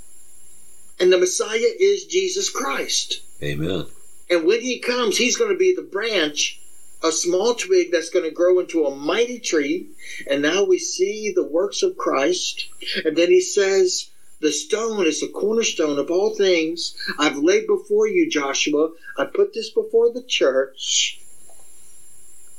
and 0.98 1.12
the 1.12 1.18
Messiah 1.18 1.72
is 1.78 2.06
Jesus 2.06 2.50
Christ. 2.50 3.20
Amen. 3.40 3.86
And 4.28 4.44
when 4.44 4.62
he 4.62 4.80
comes, 4.80 5.16
he's 5.16 5.36
going 5.36 5.52
to 5.52 5.56
be 5.56 5.74
the 5.76 5.82
branch, 5.82 6.58
a 7.02 7.12
small 7.12 7.54
twig 7.54 7.90
that's 7.90 8.10
going 8.10 8.24
to 8.24 8.30
grow 8.30 8.58
into 8.58 8.84
a 8.84 8.94
mighty 8.94 9.38
tree. 9.38 9.90
And 10.28 10.42
now 10.42 10.64
we 10.64 10.78
see 10.78 11.32
the 11.34 11.46
works 11.46 11.82
of 11.82 11.96
Christ. 11.96 12.68
And 13.04 13.16
then 13.16 13.28
he 13.28 13.40
says, 13.40 14.10
The 14.40 14.52
stone 14.52 15.06
is 15.06 15.20
the 15.20 15.28
cornerstone 15.28 15.98
of 15.98 16.10
all 16.10 16.34
things. 16.34 16.94
I've 17.18 17.36
laid 17.36 17.66
before 17.66 18.06
you, 18.06 18.28
Joshua. 18.30 18.90
I 19.18 19.26
put 19.26 19.54
this 19.54 19.70
before 19.70 20.12
the 20.12 20.22
church. 20.22 21.20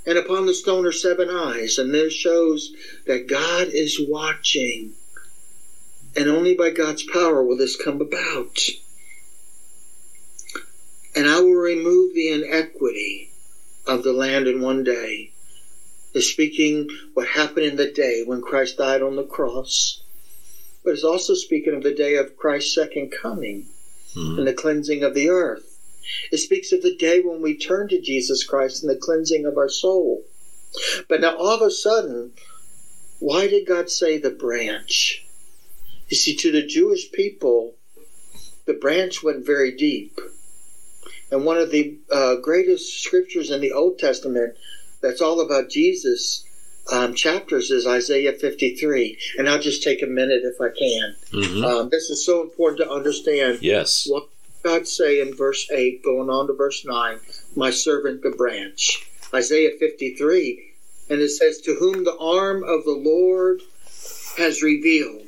And 0.05 0.17
upon 0.17 0.45
the 0.45 0.53
stone 0.53 0.85
are 0.85 0.91
seven 0.91 1.29
eyes. 1.29 1.77
And 1.77 1.93
this 1.93 2.13
shows 2.13 2.73
that 3.05 3.27
God 3.27 3.69
is 3.71 4.00
watching. 4.05 4.93
And 6.15 6.29
only 6.29 6.55
by 6.55 6.69
God's 6.69 7.03
power 7.03 7.43
will 7.43 7.57
this 7.57 7.75
come 7.75 8.01
about 8.01 8.59
and 11.15 11.27
I 11.27 11.39
will 11.39 11.53
remove 11.53 12.13
the 12.13 12.31
iniquity 12.31 13.33
of 13.86 14.04
the 14.04 14.13
land 14.13 14.48
in 14.48 14.62
one 14.62 14.84
day. 14.84 15.32
Is 16.13 16.30
speaking 16.30 16.90
what 17.16 17.28
happened 17.28 17.66
in 17.66 17.75
the 17.75 17.92
day 17.92 18.24
when 18.24 18.42
Christ 18.42 18.78
died 18.78 19.02
on 19.02 19.16
the 19.16 19.24
cross, 19.24 20.04
but 20.84 20.94
is 20.94 21.04
also 21.04 21.34
speaking 21.34 21.74
of 21.74 21.82
the 21.82 21.94
day 21.94 22.16
of 22.16 22.38
Christ's 22.38 22.75
second 22.75 23.12
coming 23.12 23.68
Mhm. 24.16 24.38
and 24.38 24.48
the 24.48 24.54
cleansing 24.54 25.04
of 25.04 25.16
the 25.16 25.30
earth. 25.30 25.80
It 26.32 26.38
speaks 26.38 26.72
of 26.72 26.82
the 26.82 26.96
day 26.96 27.20
when 27.22 27.42
we 27.42 27.58
turn 27.58 27.88
to 27.88 28.00
Jesus 28.00 28.44
Christ 28.44 28.84
and 28.84 28.92
the 28.92 28.96
cleansing 28.96 29.46
of 29.46 29.58
our 29.58 29.70
soul. 29.70 30.25
But 31.08 31.22
now 31.22 31.36
all 31.36 31.56
of 31.56 31.62
a 31.62 31.72
sudden, 31.72 32.34
why 33.20 33.48
did 33.48 33.66
God 33.66 33.90
say 33.90 34.18
the 34.18 34.30
branch? 34.30 35.25
You 36.10 36.18
see, 36.18 36.36
to 36.36 36.52
the 36.52 36.62
Jewish 36.62 37.12
people, 37.12 37.75
the 38.66 38.74
branch 38.74 39.24
went 39.24 39.46
very 39.46 39.72
deep. 39.72 40.20
And 41.34 41.46
one 41.46 41.58
of 41.58 41.72
the 41.72 41.98
uh, 42.12 42.36
greatest 42.36 43.02
scriptures 43.04 43.50
in 43.50 43.60
the 43.60 43.72
Old 43.72 43.98
Testament 43.98 44.56
that's 45.02 45.20
all 45.20 45.42
about 45.42 45.72
Jesus 45.72 46.46
um, 46.92 47.16
chapters 47.16 47.72
is 47.72 47.88
Isaiah 47.88 48.34
53. 48.34 49.18
And 49.40 49.50
I'll 49.50 49.60
just 49.60 49.82
take 49.82 50.04
a 50.04 50.06
minute 50.06 50.44
if 50.44 50.62
I 50.62 50.70
can. 50.70 51.16
Mhm. 51.32 51.63
Um, 51.66 51.90
this 51.90 52.12
is 52.12 52.24
so 52.24 52.44
important 52.44 52.82
to 52.82 52.92
understand 52.92 53.63
Yes. 53.63 54.06
what 54.08 54.28
God 54.62 54.88
say 54.88 55.22
in 55.22 55.34
verse 55.34 55.68
8, 55.72 56.04
going 56.04 56.30
on 56.30 56.46
to 56.48 56.54
verse 56.54 56.86
9, 56.86 57.20
my 57.56 57.72
servant 57.72 58.22
the 58.22 58.30
branch. 58.30 59.04
Isaiah 59.34 59.72
53, 59.80 60.74
and 61.10 61.20
it 61.20 61.30
says, 61.30 61.58
To 61.62 61.74
whom 61.74 62.04
the 62.04 62.16
arm 62.18 62.63
of 62.63 62.84
the 62.86 62.92
Lord 62.92 63.62
has 64.38 64.62
revealed, 64.62 65.25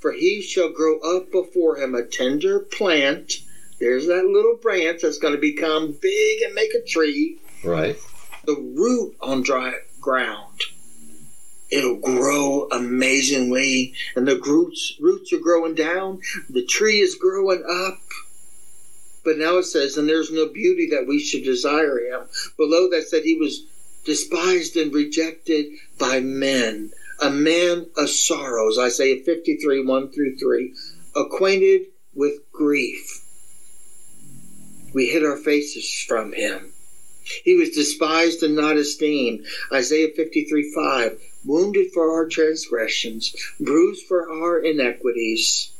for 0.00 0.12
he 0.12 0.42
shall 0.42 0.68
grow 0.68 0.98
up 0.98 1.32
before 1.32 1.76
him 1.78 1.94
a 1.94 2.04
tender 2.04 2.58
plant. 2.60 3.32
There's 3.80 4.06
that 4.06 4.26
little 4.26 4.56
branch 4.56 5.00
that's 5.02 5.18
going 5.18 5.34
to 5.34 5.40
become 5.40 5.96
big 6.00 6.42
and 6.42 6.54
make 6.54 6.74
a 6.74 6.82
tree. 6.82 7.38
Right. 7.64 7.96
The 8.44 8.54
root 8.54 9.16
on 9.20 9.42
dry 9.42 9.72
ground. 10.00 10.60
It'll 11.70 11.96
grow 11.96 12.68
amazingly, 12.72 13.94
and 14.16 14.26
the 14.26 14.38
roots 14.40 14.96
roots 15.00 15.32
are 15.32 15.38
growing 15.38 15.74
down. 15.74 16.20
The 16.50 16.64
tree 16.64 16.98
is 16.98 17.14
growing 17.14 17.64
up. 17.68 18.00
But 19.24 19.38
now 19.38 19.58
it 19.58 19.64
says, 19.64 19.96
and 19.96 20.08
there's 20.08 20.32
no 20.32 20.48
beauty 20.48 20.88
that 20.90 21.06
we 21.06 21.20
should 21.20 21.44
desire 21.44 21.98
him. 21.98 22.26
Below 22.56 22.90
that 22.90 23.06
said 23.08 23.22
he 23.22 23.36
was 23.36 23.66
despised 24.04 24.76
and 24.76 24.92
rejected 24.92 25.66
by 25.98 26.20
men, 26.20 26.90
a 27.22 27.30
man 27.30 27.86
of 27.96 28.08
sorrows. 28.08 28.78
Isaiah 28.78 29.22
53, 29.22 29.84
1 29.84 30.12
through 30.12 30.36
3. 30.36 30.74
Acquainted 31.14 31.86
with 32.14 32.50
grief. 32.50 33.24
We 34.92 35.06
hid 35.06 35.24
our 35.24 35.36
faces 35.36 36.04
from 36.06 36.32
him. 36.32 36.72
He 37.44 37.54
was 37.54 37.70
despised 37.70 38.42
and 38.42 38.56
not 38.56 38.76
esteemed. 38.76 39.46
Isaiah 39.72 40.10
53, 40.14 40.72
5. 40.74 41.20
Wounded 41.44 41.92
for 41.92 42.10
our 42.12 42.26
transgressions, 42.26 43.34
bruised 43.60 44.06
for 44.06 44.30
our 44.30 44.58
iniquities. 44.58 45.70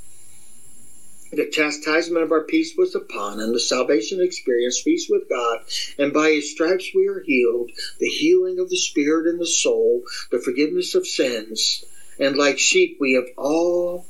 The 1.32 1.48
chastisement 1.48 2.24
of 2.24 2.32
our 2.32 2.42
peace 2.44 2.76
was 2.76 2.94
upon 2.94 3.40
him, 3.40 3.52
the 3.52 3.60
salvation 3.60 4.20
experience, 4.20 4.82
peace 4.82 5.08
with 5.08 5.28
God, 5.28 5.60
and 5.98 6.12
by 6.12 6.30
his 6.30 6.50
stripes 6.50 6.90
we 6.94 7.06
are 7.06 7.20
healed, 7.20 7.70
the 7.98 8.08
healing 8.08 8.58
of 8.58 8.68
the 8.68 8.76
spirit 8.76 9.26
and 9.26 9.40
the 9.40 9.46
soul, 9.46 10.02
the 10.30 10.40
forgiveness 10.40 10.94
of 10.94 11.06
sins. 11.06 11.84
And 12.18 12.36
like 12.36 12.58
sheep 12.58 12.98
we 13.00 13.14
have 13.14 13.28
all 13.36 14.06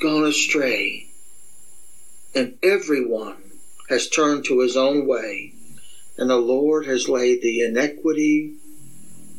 gone 0.00 0.24
astray, 0.24 1.08
and 2.34 2.58
everyone 2.62 3.45
has 3.88 4.08
turned 4.08 4.44
to 4.44 4.60
his 4.60 4.76
own 4.76 5.06
way, 5.06 5.52
and 6.16 6.28
the 6.30 6.36
Lord 6.36 6.86
has 6.86 7.08
laid 7.08 7.42
the 7.42 7.60
iniquity 7.60 8.54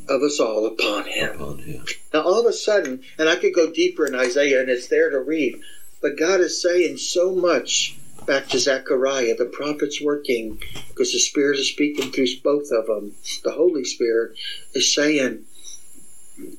of 0.07 0.21
us 0.21 0.39
all 0.39 0.65
upon 0.65 1.05
him. 1.05 1.35
Upon 1.35 1.59
him. 1.59 1.85
Now, 2.13 2.21
all 2.21 2.39
of 2.39 2.45
a 2.45 2.53
sudden, 2.53 3.01
and 3.17 3.27
I 3.27 3.35
could 3.35 3.53
go 3.53 3.71
deeper 3.71 4.05
in 4.05 4.15
Isaiah, 4.15 4.61
and 4.61 4.69
it's 4.69 4.87
there 4.87 5.09
to 5.09 5.19
read, 5.19 5.59
but 6.01 6.17
God 6.17 6.39
is 6.39 6.61
saying 6.61 6.97
so 6.97 7.35
much 7.35 7.97
back 8.25 8.47
to 8.49 8.59
Zechariah. 8.59 9.35
The 9.35 9.45
prophet's 9.45 10.01
working 10.01 10.61
because 10.89 11.11
the 11.11 11.19
Spirit 11.19 11.59
is 11.59 11.69
speaking 11.69 12.11
through 12.11 12.27
both 12.43 12.71
of 12.71 12.85
them. 12.85 13.15
The 13.43 13.51
Holy 13.51 13.83
Spirit 13.83 14.37
is 14.73 14.93
saying, 14.93 15.45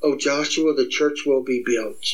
Oh, 0.02 0.16
Joshua, 0.16 0.74
the 0.74 0.88
church 0.88 1.24
will 1.24 1.42
be 1.42 1.62
built, 1.64 2.04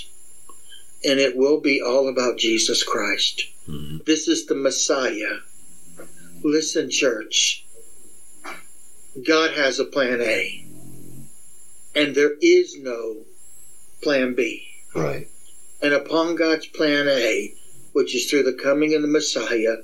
and 1.05 1.19
it 1.19 1.37
will 1.37 1.61
be 1.61 1.81
all 1.81 2.09
about 2.09 2.39
Jesus 2.39 2.83
Christ. 2.83 3.47
Mhm. 3.69 4.05
This 4.05 4.29
is 4.29 4.47
the 4.47 4.55
Messiah. 4.55 5.39
Listen, 6.47 6.91
church. 6.91 7.65
God 9.27 9.53
has 9.53 9.79
a 9.79 9.85
plan 9.87 10.21
A, 10.21 10.63
and 11.95 12.15
there 12.15 12.35
is 12.39 12.77
no 12.77 13.25
plan 14.03 14.35
B. 14.35 14.69
Right. 14.95 15.27
And 15.81 15.95
upon 15.95 16.37
God's 16.37 16.67
plan 16.67 17.09
A, 17.09 17.55
which 17.95 18.15
is 18.15 18.29
through 18.29 18.43
the 18.43 18.53
coming 18.53 18.95
of 18.95 19.01
the 19.01 19.09
Messiah, 19.09 19.77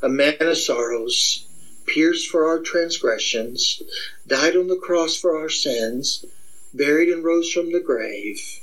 a 0.00 0.08
man 0.08 0.38
of 0.40 0.56
sorrows, 0.56 1.46
pierced 1.84 2.30
for 2.30 2.48
our 2.48 2.60
transgressions, 2.60 3.82
died 4.26 4.56
on 4.56 4.68
the 4.68 4.76
cross 4.76 5.14
for 5.14 5.36
our 5.36 5.50
sins, 5.50 6.24
buried 6.72 7.10
and 7.10 7.22
rose 7.22 7.52
from 7.52 7.70
the 7.70 7.80
grave. 7.80 8.62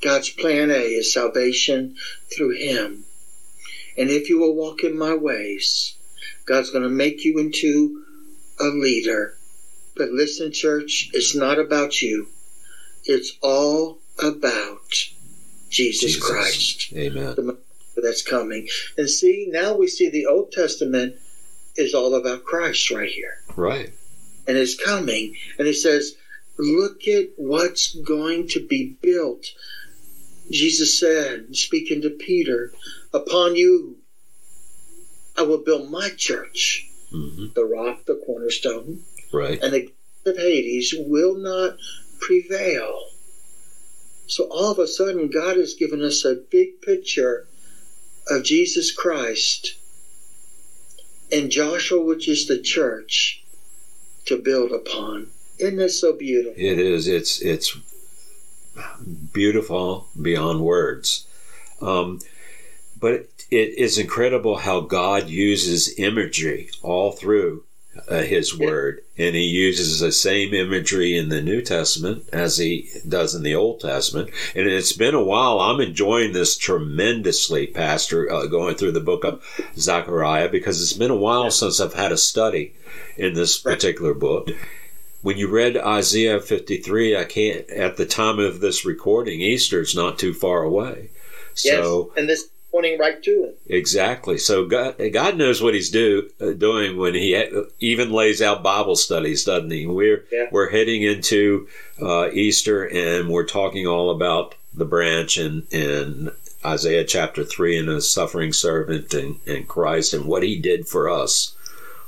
God's 0.00 0.30
plan 0.30 0.70
A 0.70 0.80
is 0.80 1.12
salvation 1.12 1.96
through 2.32 2.56
him. 2.56 3.04
And 3.98 4.10
if 4.10 4.28
you 4.28 4.38
will 4.38 4.54
walk 4.54 4.84
in 4.84 4.96
my 4.96 5.16
ways, 5.16 5.96
God's 6.46 6.70
going 6.70 6.84
to 6.84 6.90
make 6.90 7.24
you 7.24 7.38
into 7.38 8.04
a 8.60 8.64
leader. 8.64 9.34
But 9.96 10.10
listen, 10.10 10.52
church, 10.52 11.10
it's 11.12 11.34
not 11.34 11.58
about 11.58 12.00
you. 12.00 12.28
It's 13.04 13.36
all 13.42 13.98
about 14.22 14.90
Jesus, 15.68 16.12
Jesus. 16.12 16.22
Christ 16.22 16.92
Amen. 16.94 17.56
that's 17.96 18.22
coming. 18.22 18.68
And 18.96 19.08
see, 19.08 19.48
now 19.50 19.76
we 19.76 19.86
see 19.86 20.10
the 20.10 20.26
Old 20.26 20.52
Testament 20.52 21.16
is 21.76 21.94
all 21.94 22.14
about 22.14 22.44
Christ 22.44 22.90
right 22.90 23.08
here. 23.08 23.42
Right. 23.56 23.92
And 24.46 24.56
is 24.56 24.78
coming. 24.78 25.36
And 25.58 25.68
it 25.68 25.76
says, 25.76 26.16
look 26.58 27.06
at 27.08 27.28
what's 27.36 27.94
going 27.94 28.48
to 28.48 28.66
be 28.66 28.96
built. 29.00 29.46
Jesus 30.50 30.98
said, 30.98 31.54
speaking 31.54 32.02
to 32.02 32.10
Peter, 32.10 32.72
upon 33.14 33.54
you 33.54 33.98
I 35.40 35.42
will 35.42 35.64
build 35.64 35.90
my 35.90 36.10
church, 36.10 36.86
hmm 37.10 37.46
the 37.54 37.64
rock, 37.64 38.04
the 38.04 38.16
cornerstone, 38.26 39.00
Right. 39.32 39.58
and 39.62 39.72
the 39.72 39.80
gates 39.80 40.26
of 40.26 40.36
Hades 40.36 40.94
will 40.94 41.34
not 41.34 41.78
prevail. 42.20 43.06
So 44.26 44.44
all 44.50 44.70
of 44.70 44.78
a 44.78 44.86
sudden, 44.86 45.30
God 45.30 45.56
has 45.56 45.72
given 45.72 46.02
us 46.02 46.26
a 46.26 46.34
big 46.34 46.82
picture 46.82 47.46
of 48.28 48.44
Jesus 48.44 48.92
Christ 48.92 49.76
and 51.32 51.50
Joshua, 51.50 52.02
which 52.04 52.28
is 52.28 52.46
the 52.46 52.60
church, 52.60 53.42
to 54.26 54.36
build 54.36 54.72
upon. 54.72 55.28
Isn't 55.58 55.76
that 55.76 55.88
so 55.90 56.12
beautiful? 56.12 56.52
It 56.62 56.78
is. 56.78 57.08
It's 57.08 57.40
it's 57.40 57.78
beautiful 59.32 60.06
beyond 60.20 60.60
words. 60.60 61.26
Um, 61.80 62.20
But 63.00 63.28
it 63.50 63.78
is 63.78 63.98
incredible 63.98 64.58
how 64.58 64.80
God 64.80 65.28
uses 65.28 65.98
imagery 65.98 66.70
all 66.82 67.12
through 67.12 67.64
uh, 68.08 68.22
His 68.22 68.56
Word, 68.56 69.02
and 69.18 69.34
He 69.34 69.42
uses 69.42 70.00
the 70.00 70.12
same 70.12 70.54
imagery 70.54 71.16
in 71.16 71.28
the 71.28 71.42
New 71.42 71.62
Testament 71.62 72.28
as 72.32 72.58
He 72.58 72.88
does 73.08 73.34
in 73.34 73.42
the 73.42 73.54
Old 73.54 73.80
Testament. 73.80 74.30
And 74.54 74.66
it's 74.66 74.92
been 74.92 75.14
a 75.14 75.22
while. 75.22 75.60
I'm 75.60 75.80
enjoying 75.80 76.32
this 76.32 76.56
tremendously, 76.56 77.66
Pastor, 77.66 78.30
uh, 78.30 78.46
going 78.46 78.76
through 78.76 78.92
the 78.92 79.00
book 79.00 79.24
of 79.24 79.42
Zechariah 79.76 80.48
because 80.48 80.80
it's 80.80 80.92
been 80.92 81.10
a 81.10 81.16
while 81.16 81.50
since 81.50 81.80
I've 81.80 81.94
had 81.94 82.12
a 82.12 82.16
study 82.16 82.74
in 83.16 83.34
this 83.34 83.58
particular 83.58 84.14
book. 84.14 84.50
When 85.22 85.36
you 85.36 85.48
read 85.48 85.76
Isaiah 85.76 86.40
53, 86.40 87.16
I 87.16 87.24
can't, 87.24 87.68
at 87.70 87.96
the 87.96 88.06
time 88.06 88.38
of 88.38 88.60
this 88.60 88.86
recording, 88.86 89.40
Easter's 89.40 89.94
not 89.94 90.18
too 90.18 90.32
far 90.32 90.62
away. 90.62 91.10
So, 91.52 92.12
yes, 92.14 92.18
and 92.18 92.28
this 92.28 92.48
pointing 92.70 92.98
right 92.98 93.22
to 93.22 93.30
it. 93.44 93.58
Exactly. 93.66 94.38
So 94.38 94.64
God, 94.66 94.96
God 95.12 95.36
knows 95.36 95.62
what 95.62 95.74
He's 95.74 95.90
do, 95.90 96.30
uh, 96.40 96.52
doing 96.52 96.96
when 96.96 97.14
He 97.14 97.34
ha- 97.34 97.64
even 97.80 98.12
lays 98.12 98.40
out 98.40 98.62
Bible 98.62 98.96
studies, 98.96 99.44
doesn't 99.44 99.70
He? 99.70 99.86
We're 99.86 100.24
Yeah. 100.32 100.48
we're 100.52 100.70
heading 100.70 101.02
into 101.02 101.68
uh, 102.00 102.30
Easter, 102.32 102.84
and 102.84 103.28
we're 103.28 103.46
talking 103.46 103.86
all 103.86 104.10
about 104.10 104.54
the 104.74 104.84
branch 104.84 105.36
and 105.38 105.66
and 105.72 106.30
Isaiah 106.64 107.04
chapter 107.04 107.44
three 107.44 107.76
and 107.78 107.88
the 107.88 108.00
suffering 108.00 108.52
servant 108.52 109.12
and, 109.14 109.40
and 109.46 109.66
Christ 109.66 110.12
and 110.14 110.26
what 110.26 110.42
He 110.42 110.56
did 110.56 110.86
for 110.86 111.08
us 111.10 111.54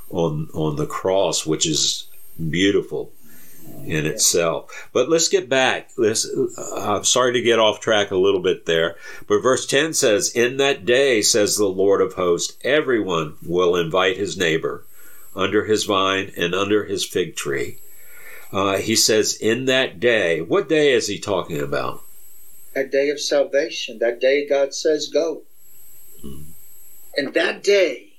on 0.09 0.49
on 0.53 0.75
the 0.77 0.85
cross, 0.85 1.45
which 1.45 1.67
is 1.67 2.07
beautiful 2.49 3.11
in 3.85 4.05
itself. 4.05 4.89
But 4.93 5.09
let's 5.09 5.27
get 5.27 5.49
back. 5.49 5.89
Let's, 5.97 6.25
uh, 6.25 6.95
I'm 6.97 7.03
sorry 7.03 7.33
to 7.33 7.41
get 7.41 7.59
off 7.59 7.79
track 7.79 8.11
a 8.11 8.17
little 8.17 8.39
bit 8.41 8.65
there, 8.65 8.95
but 9.27 9.41
verse 9.41 9.65
10 9.65 9.93
says, 9.93 10.29
In 10.35 10.57
that 10.57 10.85
day, 10.85 11.21
says 11.21 11.57
the 11.57 11.67
Lord 11.67 12.01
of 12.01 12.13
hosts, 12.13 12.57
everyone 12.63 13.35
will 13.45 13.75
invite 13.75 14.17
his 14.17 14.37
neighbor 14.37 14.85
under 15.35 15.65
his 15.65 15.83
vine 15.83 16.31
and 16.37 16.53
under 16.53 16.85
his 16.85 17.05
fig 17.05 17.35
tree. 17.35 17.79
Uh, 18.51 18.77
he 18.77 18.95
says, 18.95 19.35
In 19.35 19.65
that 19.65 19.99
day, 19.99 20.41
what 20.41 20.69
day 20.69 20.93
is 20.93 21.07
he 21.07 21.19
talking 21.19 21.59
about? 21.59 22.03
That 22.75 22.91
day 22.91 23.09
of 23.09 23.19
salvation, 23.19 23.99
that 23.99 24.19
day 24.19 24.47
God 24.47 24.73
says 24.73 25.07
go. 25.07 25.43
And 27.15 27.33
that 27.33 27.63
day 27.63 28.13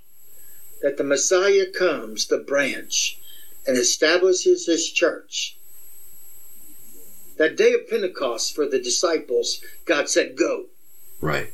that 0.82 0.96
the 0.96 1.04
Messiah 1.04 1.66
comes, 1.66 2.26
the 2.26 2.38
branch, 2.38 3.18
and 3.66 3.76
establishes 3.76 4.66
his 4.66 4.90
church. 4.90 5.56
That 7.37 7.56
day 7.56 7.73
of 7.73 7.88
Pentecost 7.88 8.54
for 8.54 8.66
the 8.66 8.78
disciples, 8.78 9.61
God 9.85 10.09
said, 10.09 10.37
Go. 10.37 10.66
Right. 11.21 11.52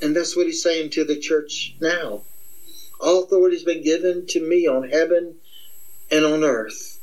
And 0.00 0.16
that's 0.16 0.36
what 0.36 0.46
he's 0.46 0.62
saying 0.62 0.90
to 0.90 1.04
the 1.04 1.18
church 1.18 1.76
now. 1.80 2.22
All 3.00 3.24
authority 3.24 3.56
has 3.56 3.64
been 3.64 3.82
given 3.82 4.26
to 4.28 4.40
me 4.40 4.66
on 4.66 4.88
heaven 4.88 5.36
and 6.10 6.24
on 6.24 6.44
earth. 6.44 7.00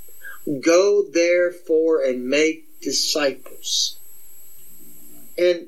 Go 0.61 1.03
therefore 1.03 2.03
and 2.03 2.27
make 2.27 2.79
disciples. 2.81 3.97
And 5.37 5.67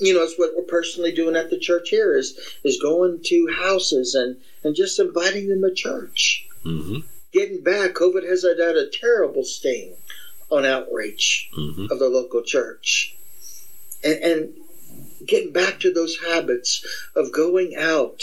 you 0.00 0.14
know, 0.14 0.22
it's 0.22 0.38
what 0.38 0.52
we're 0.56 0.62
personally 0.62 1.12
doing 1.12 1.36
at 1.36 1.50
the 1.50 1.58
church 1.58 1.90
here 1.90 2.16
is 2.16 2.38
is 2.64 2.80
going 2.80 3.20
to 3.24 3.46
houses 3.54 4.14
and, 4.14 4.36
and 4.64 4.74
just 4.74 4.98
inviting 4.98 5.48
them 5.48 5.62
to 5.62 5.72
church. 5.72 6.46
hmm 6.62 6.98
Getting 7.32 7.62
back, 7.62 7.94
COVID 7.94 8.28
has 8.28 8.42
had 8.42 8.58
a 8.58 8.88
terrible 8.88 9.44
sting 9.44 9.94
on 10.50 10.64
outreach 10.64 11.48
hmm 11.52 11.86
of 11.90 11.98
the 11.98 12.08
local 12.08 12.42
church. 12.42 13.14
And, 14.02 14.18
and 14.22 14.54
getting 15.26 15.52
back 15.52 15.80
to 15.80 15.92
those 15.92 16.16
habits 16.16 16.84
of 17.14 17.32
going 17.32 17.76
out. 17.76 18.22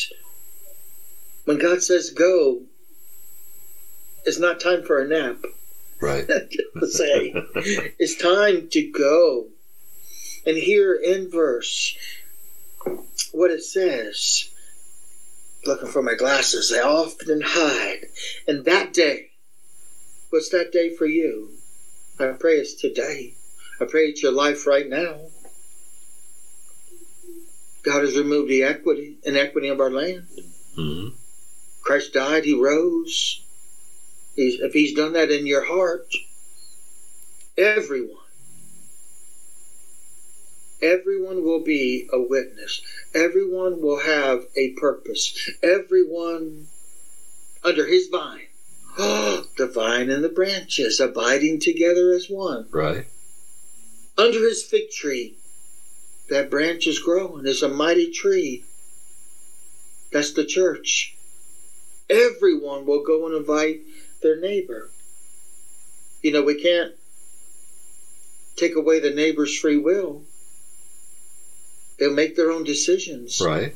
When 1.46 1.58
God 1.58 1.82
says 1.82 2.10
go, 2.10 2.64
it's 4.26 4.40
not 4.40 4.60
time 4.60 4.84
for 4.84 5.00
a 5.00 5.08
nap. 5.08 5.38
Right. 6.02 6.28
say 6.84 7.34
it's 7.98 8.16
time 8.16 8.68
to 8.72 8.82
go. 8.92 9.48
And 10.48 10.58
here 10.58 10.96
in 10.96 11.30
verse, 11.30 11.98
what 13.34 13.52
it 13.52 13.64
says, 13.64 14.50
looking 15.66 15.90
for 15.90 16.02
my 16.02 16.16
glasses, 16.16 16.70
they 16.70 16.80
often 16.80 17.42
hide. 17.42 18.08
And 18.48 18.66
that 18.66 18.94
day, 18.94 19.32
what's 20.30 20.50
that 20.50 20.72
day 20.72 20.90
for 20.90 21.06
you? 21.06 21.52
I 22.20 22.28
pray 22.40 22.58
it's 22.58 22.74
today. 22.74 23.34
I 23.82 23.86
pray 23.86 24.08
it's 24.08 24.24
your 24.24 24.32
life 24.32 24.66
right 24.68 24.88
now. 24.88 25.28
God 27.84 28.04
has 28.04 28.18
removed 28.18 28.50
the 28.50 28.64
equity, 28.64 29.18
inequity 29.24 29.70
of 29.70 29.80
our 29.82 29.92
land. 29.92 30.26
hmm 30.76 31.10
Christ 31.82 32.14
died, 32.14 32.46
he 32.46 32.54
rose. 32.54 33.42
He's, 34.36 34.60
if 34.60 34.74
he's 34.74 34.94
done 34.94 35.14
that 35.14 35.32
in 35.32 35.48
your 35.48 35.64
heart, 35.64 36.08
everyone, 37.58 38.27
everyone 40.82 41.44
will 41.44 41.64
be 41.64 42.08
a 42.12 42.20
witness. 42.20 42.82
Everyone 43.14 43.82
will 43.82 44.00
have 44.00 44.46
a 44.56 44.72
purpose. 44.72 45.52
Everyone 45.62 46.68
under 47.64 47.86
his 47.86 48.08
vine. 48.08 48.48
the 48.98 49.70
vine 49.72 50.10
and 50.10 50.24
the 50.24 50.30
branches 50.30 51.00
abiding 51.00 51.60
together 51.60 52.12
as 52.12 52.28
one. 52.30 52.68
Right. 52.72 53.06
Under 54.18 54.40
his 54.48 54.64
fig 54.64 54.90
tree, 54.90 55.36
that 56.30 56.50
branch 56.50 56.88
is 56.88 57.00
growing. 57.00 57.46
It's 57.46 57.62
a 57.62 57.68
mighty 57.68 58.10
tree. 58.10 58.64
That's 60.12 60.32
the 60.32 60.46
church. 60.46 61.16
Everyone 62.10 62.86
will 62.86 63.04
go 63.04 63.26
and 63.26 63.36
invite 63.36 63.82
their 64.22 64.40
neighbor. 64.40 64.90
You 66.22 66.32
know, 66.32 66.42
we 66.42 66.56
can't 66.56 66.94
take 68.56 68.76
away 68.76 69.00
the 69.00 69.12
neighbor's 69.12 69.56
free 69.56 69.78
will. 69.78 70.24
They'll 71.98 72.14
make 72.14 72.36
their 72.36 72.52
own 72.52 72.64
decisions. 72.64 73.42
Right. 73.44 73.76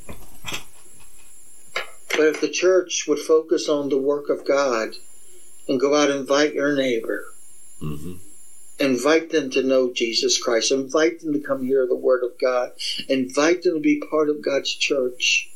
But 2.10 2.28
if 2.28 2.42
the 2.42 2.50
church 2.50 3.06
would 3.08 3.20
focus 3.20 3.68
on 3.70 3.90
the 3.90 3.98
work 3.98 4.30
of 4.30 4.46
God 4.46 4.96
and 5.68 5.80
go 5.80 5.96
out 5.96 6.10
and 6.10 6.20
invite 6.20 6.54
your 6.54 6.76
neighbor, 6.76 7.26
hmm 7.80 8.16
invite 8.82 9.30
them 9.30 9.52
to 9.52 9.62
know 9.62 9.94
Jesus 9.94 10.42
Christ, 10.42 10.72
invite 10.72 11.22
them 11.22 11.34
to 11.34 11.40
come 11.40 11.64
hear 11.64 11.86
the 11.86 11.96
Word 11.96 12.24
of 12.24 12.40
God, 12.40 12.72
invite 13.08 13.64
them 13.64 13.76
to 13.76 13.80
be 13.80 14.02
part 14.10 14.30
of 14.30 14.42
God's 14.42 14.74
church, 14.74 15.52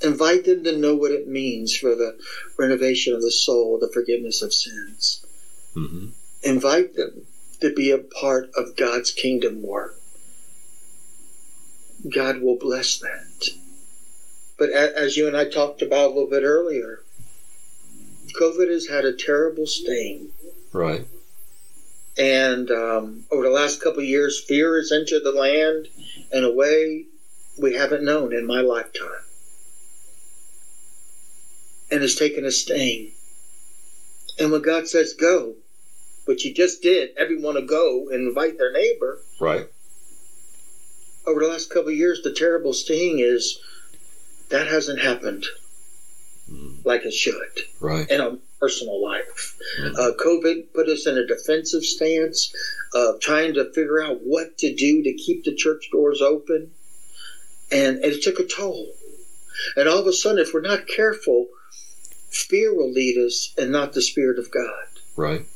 invite 0.00 0.44
them 0.44 0.64
to 0.64 0.76
know 0.76 0.94
what 0.94 1.10
it 1.10 1.26
means 1.26 1.76
for 1.76 1.94
the 1.94 2.18
renovation 2.56 3.14
of 3.14 3.22
the 3.22 3.32
soul, 3.32 3.78
the 3.80 3.90
forgiveness 3.92 4.42
of 4.42 4.54
sins. 4.54 5.24
hmm 5.74 6.08
Invite 6.42 6.94
them 6.94 7.26
to 7.60 7.74
be 7.74 7.90
a 7.90 7.98
part 7.98 8.50
of 8.56 8.76
God's 8.76 9.10
kingdom 9.10 9.62
work. 9.62 9.99
God 12.08 12.40
will 12.40 12.56
bless 12.56 12.98
that. 12.98 13.48
But 14.58 14.70
as 14.70 15.16
you 15.16 15.26
and 15.26 15.36
I 15.36 15.46
talked 15.46 15.82
about 15.82 16.06
a 16.06 16.14
little 16.14 16.28
bit 16.28 16.42
earlier, 16.42 17.02
COVID 18.38 18.70
has 18.70 18.86
had 18.86 19.04
a 19.04 19.12
terrible 19.12 19.66
stain. 19.66 20.32
Right. 20.72 21.06
And 22.16 22.70
um, 22.70 23.24
over 23.30 23.44
the 23.44 23.50
last 23.50 23.80
couple 23.80 24.00
of 24.00 24.06
years, 24.06 24.44
fear 24.44 24.76
has 24.76 24.92
entered 24.92 25.24
the 25.24 25.32
land 25.32 25.88
in 26.30 26.44
a 26.44 26.52
way 26.52 27.06
we 27.58 27.74
haven't 27.74 28.04
known 28.04 28.34
in 28.34 28.46
my 28.46 28.60
lifetime. 28.60 29.24
And 31.90 32.02
has 32.02 32.14
taken 32.14 32.44
a 32.44 32.50
stain. 32.50 33.12
And 34.38 34.52
when 34.52 34.62
God 34.62 34.88
says 34.88 35.12
go, 35.12 35.56
which 36.24 36.42
He 36.42 36.52
just 36.52 36.82
did, 36.82 37.10
everyone 37.16 37.54
to 37.54 37.62
go 37.62 38.08
and 38.10 38.28
invite 38.28 38.58
their 38.58 38.72
neighbor, 38.72 39.20
Right. 39.40 39.66
Over 41.26 41.40
the 41.40 41.48
last 41.48 41.70
couple 41.70 41.90
of 41.90 41.96
years, 41.96 42.22
the 42.22 42.32
terrible 42.32 42.72
sting 42.72 43.18
is 43.18 43.60
that 44.48 44.66
hasn't 44.66 45.00
happened 45.00 45.46
like 46.84 47.04
it 47.04 47.14
should 47.14 47.60
Right. 47.78 48.10
in 48.10 48.20
a 48.20 48.38
personal 48.58 49.00
life. 49.02 49.56
Mhm. 49.78 49.94
Uh, 49.96 50.12
COVID 50.16 50.72
put 50.74 50.88
us 50.88 51.06
in 51.06 51.16
a 51.16 51.26
defensive 51.26 51.84
stance 51.84 52.52
of 52.92 53.20
trying 53.20 53.54
to 53.54 53.72
figure 53.72 54.02
out 54.02 54.22
what 54.22 54.58
to 54.58 54.74
do 54.74 55.02
to 55.02 55.12
keep 55.12 55.44
the 55.44 55.54
church 55.54 55.88
doors 55.92 56.20
open. 56.20 56.72
And 57.70 58.04
it 58.04 58.22
took 58.22 58.40
a 58.40 58.44
toll. 58.44 58.96
And 59.76 59.88
all 59.88 59.98
of 59.98 60.06
a 60.06 60.12
sudden, 60.12 60.38
if 60.40 60.52
we're 60.52 60.60
not 60.60 60.88
careful, 60.88 61.48
fear 62.30 62.74
will 62.74 62.90
lead 62.90 63.16
us 63.16 63.52
and 63.56 63.70
not 63.70 63.92
the 63.92 64.02
Spirit 64.02 64.38
of 64.38 64.50
God. 64.50 64.86
Right. 65.16 65.46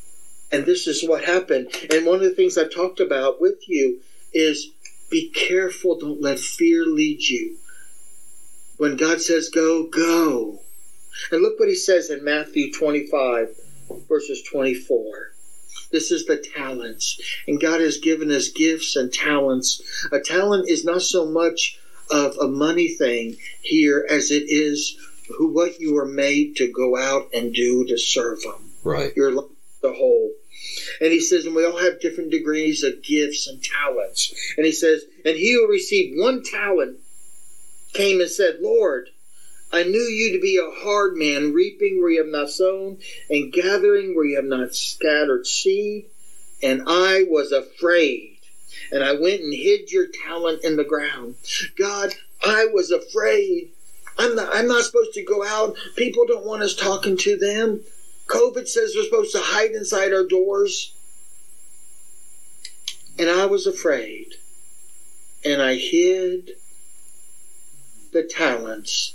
And 0.52 0.64
this 0.66 0.86
is 0.86 1.02
what 1.02 1.24
happened. 1.24 1.74
And 1.90 2.06
one 2.06 2.16
of 2.16 2.24
the 2.24 2.34
things 2.34 2.56
I've 2.56 2.72
talked 2.72 3.00
about 3.00 3.40
with 3.40 3.68
you 3.68 4.00
is 4.32 4.70
be 5.10 5.30
careful. 5.30 5.98
Don't 5.98 6.20
let 6.20 6.38
fear 6.38 6.84
lead 6.84 7.22
you. 7.22 7.56
When 8.76 8.96
God 8.96 9.20
says 9.20 9.48
go, 9.48 9.86
go. 9.86 10.60
And 11.30 11.42
look 11.42 11.58
what 11.60 11.68
he 11.68 11.74
says 11.74 12.10
in 12.10 12.24
Matthew 12.24 12.72
25, 12.72 13.56
verses 14.08 14.42
24. 14.42 15.32
This 15.92 16.10
is 16.10 16.26
the 16.26 16.36
talents. 16.36 17.20
And 17.46 17.60
God 17.60 17.80
has 17.80 17.98
given 17.98 18.30
us 18.32 18.48
gifts 18.48 18.96
and 18.96 19.12
talents. 19.12 19.80
A 20.10 20.18
talent 20.18 20.68
is 20.68 20.84
not 20.84 21.02
so 21.02 21.26
much 21.26 21.78
of 22.10 22.36
a 22.38 22.48
money 22.48 22.88
thing 22.88 23.36
here 23.62 24.04
as 24.10 24.30
it 24.30 24.44
is 24.48 24.96
who 25.38 25.48
what 25.48 25.80
you 25.80 25.96
are 25.96 26.06
made 26.06 26.56
to 26.56 26.70
go 26.70 26.98
out 26.98 27.28
and 27.32 27.54
do 27.54 27.84
to 27.86 27.96
serve 27.96 28.42
Him. 28.42 28.72
Right. 28.82 29.12
You're 29.16 29.32
the 29.32 29.92
whole. 29.92 30.32
And 31.00 31.12
he 31.12 31.20
says, 31.20 31.46
and 31.46 31.54
we 31.54 31.64
all 31.64 31.78
have 31.78 32.00
different 32.00 32.30
degrees 32.30 32.82
of 32.82 33.02
gifts 33.02 33.46
and 33.46 33.62
talents. 33.62 34.34
And 34.56 34.66
he 34.66 34.72
says, 34.72 35.04
and 35.24 35.36
he 35.36 35.54
who 35.54 35.68
received 35.68 36.18
one 36.18 36.42
talent 36.42 36.98
came 37.92 38.20
and 38.20 38.30
said, 38.30 38.58
Lord, 38.60 39.08
I 39.72 39.82
knew 39.82 40.02
you 40.02 40.32
to 40.32 40.40
be 40.40 40.56
a 40.56 40.82
hard 40.84 41.16
man, 41.16 41.52
reaping 41.52 42.00
where 42.00 42.10
you 42.10 42.22
have 42.22 42.30
not 42.30 42.50
sown, 42.50 42.98
and 43.28 43.52
gathering 43.52 44.14
where 44.14 44.24
you 44.24 44.36
have 44.36 44.44
not 44.44 44.74
scattered 44.74 45.46
seed. 45.46 46.06
And 46.62 46.84
I 46.86 47.24
was 47.28 47.50
afraid. 47.50 48.38
And 48.92 49.02
I 49.02 49.12
went 49.12 49.40
and 49.40 49.52
hid 49.52 49.90
your 49.90 50.06
talent 50.26 50.64
in 50.64 50.76
the 50.76 50.84
ground. 50.84 51.36
God, 51.76 52.14
I 52.44 52.66
was 52.66 52.90
afraid. 52.90 53.72
I'm 54.18 54.36
not, 54.36 54.54
I'm 54.54 54.68
not 54.68 54.84
supposed 54.84 55.14
to 55.14 55.24
go 55.24 55.44
out. 55.44 55.74
People 55.96 56.26
don't 56.26 56.46
want 56.46 56.62
us 56.62 56.76
talking 56.76 57.16
to 57.18 57.36
them. 57.36 57.80
COVID 58.26 58.66
says 58.68 58.94
we're 58.96 59.04
supposed 59.04 59.32
to 59.32 59.40
hide 59.40 59.72
inside 59.72 60.12
our 60.12 60.24
doors. 60.24 60.94
And 63.18 63.28
I 63.28 63.46
was 63.46 63.66
afraid. 63.66 64.34
And 65.44 65.60
I 65.62 65.74
hid 65.74 66.52
the 68.12 68.22
talents 68.22 69.14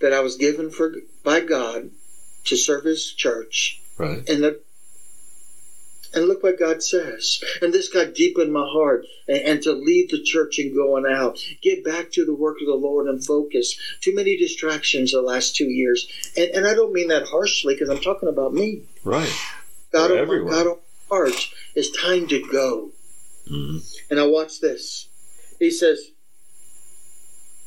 that 0.00 0.12
I 0.12 0.20
was 0.20 0.36
given 0.36 0.70
for 0.70 0.94
by 1.22 1.40
God 1.40 1.90
to 2.44 2.56
serve 2.56 2.84
His 2.84 3.12
church. 3.12 3.80
Right. 3.98 4.28
And 4.28 4.42
the 4.42 4.60
and 6.14 6.26
look 6.26 6.42
what 6.42 6.58
God 6.58 6.82
says. 6.82 7.42
And 7.60 7.72
this 7.72 7.88
got 7.88 8.14
deep 8.14 8.38
in 8.38 8.52
my 8.52 8.66
heart. 8.66 9.06
And, 9.26 9.38
and, 9.38 9.62
to 9.62 9.72
lead 9.72 10.10
the 10.10 10.22
church 10.22 10.58
and 10.58 10.74
going 10.74 11.06
out, 11.10 11.38
get 11.62 11.84
back 11.84 12.12
to 12.12 12.24
the 12.24 12.34
work 12.34 12.58
of 12.60 12.66
the 12.66 12.74
Lord 12.74 13.08
and 13.08 13.24
focus. 13.24 13.78
Too 14.00 14.14
many 14.14 14.36
distractions 14.36 15.12
the 15.12 15.22
last 15.22 15.56
two 15.56 15.68
years. 15.68 16.06
And, 16.36 16.50
and 16.50 16.66
I 16.66 16.74
don't 16.74 16.92
mean 16.92 17.08
that 17.08 17.26
harshly 17.26 17.74
because 17.74 17.88
I'm 17.88 18.00
talking 18.00 18.28
about 18.28 18.52
me. 18.52 18.82
Right. 19.02 19.32
God, 19.92 20.10
on, 20.10 20.28
my, 20.28 20.50
God 20.50 20.66
on 20.66 20.76
my 20.76 21.16
heart, 21.16 21.48
it's 21.74 21.90
time 21.90 22.26
to 22.28 22.42
go. 22.50 22.90
Mm-hmm. 23.50 23.78
And 24.10 24.20
I 24.20 24.26
watch 24.26 24.60
this. 24.60 25.08
He 25.58 25.70
says, 25.70 26.10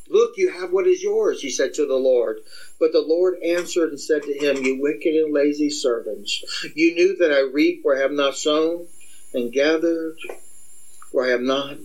Look, 0.09 0.37
you 0.37 0.51
have 0.51 0.71
what 0.71 0.87
is 0.87 1.03
yours, 1.03 1.41
he 1.41 1.49
said 1.49 1.73
to 1.73 1.85
the 1.85 1.95
Lord. 1.95 2.39
But 2.79 2.91
the 2.91 3.01
Lord 3.01 3.39
answered 3.43 3.89
and 3.89 3.99
said 3.99 4.23
to 4.23 4.33
him, 4.33 4.63
You 4.63 4.79
wicked 4.79 5.15
and 5.15 5.33
lazy 5.33 5.69
servants, 5.69 6.43
you 6.75 6.93
knew 6.93 7.15
that 7.17 7.31
I 7.31 7.39
reap 7.39 7.79
where 7.83 7.97
I 7.97 8.01
have 8.01 8.11
not 8.11 8.37
sown, 8.37 8.87
and 9.33 9.51
gathered 9.51 10.17
where 11.11 11.25
I 11.25 11.29
have 11.29 11.41
not 11.41 11.79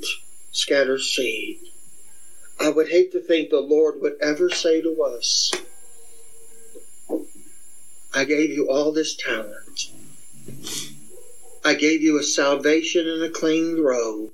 scattered 0.51 1.01
seed. 1.01 1.59
I 2.61 2.69
would 2.69 2.89
hate 2.89 3.13
to 3.13 3.21
think 3.21 3.51
the 3.51 3.61
Lord 3.61 4.01
would 4.01 4.17
ever 4.21 4.51
say 4.51 4.81
to 4.83 5.03
us, 5.03 5.51
I 8.15 8.25
gave 8.25 8.51
you 8.51 8.69
all 8.69 8.93
this 8.93 9.17
talent. 9.17 9.91
I 11.65 11.75
gave 11.75 12.03
you 12.03 12.19
a 12.19 12.23
salvation 12.23 13.09
and 13.09 13.23
a 13.23 13.31
clean 13.31 13.81
robe. 13.81 14.33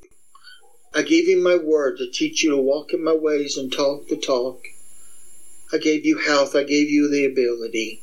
I 0.92 1.02
gave 1.02 1.28
you 1.28 1.36
my 1.36 1.56
word 1.56 1.98
to 1.98 2.10
teach 2.10 2.42
you 2.42 2.50
to 2.50 2.56
walk 2.56 2.92
in 2.92 3.04
my 3.04 3.12
ways 3.12 3.56
and 3.56 3.72
talk 3.72 4.08
the 4.08 4.16
talk. 4.16 4.64
I 5.72 5.78
gave 5.78 6.04
you 6.06 6.18
health. 6.18 6.54
I 6.54 6.62
gave 6.62 6.88
you 6.88 7.08
the 7.10 7.24
ability. 7.24 8.02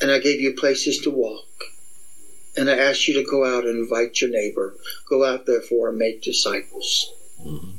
And 0.00 0.10
I 0.10 0.18
gave 0.18 0.40
you 0.40 0.54
places 0.54 0.98
to 0.98 1.10
walk. 1.10 1.46
And 2.56 2.70
I 2.70 2.76
asked 2.76 3.08
you 3.08 3.14
to 3.14 3.28
go 3.28 3.44
out 3.44 3.64
and 3.64 3.78
invite 3.78 4.20
your 4.20 4.30
neighbor. 4.30 4.76
Go 5.08 5.24
out, 5.24 5.46
therefore, 5.46 5.90
and 5.90 5.98
make 5.98 6.22
disciples. 6.22 7.12
Mm-hmm. 7.40 7.70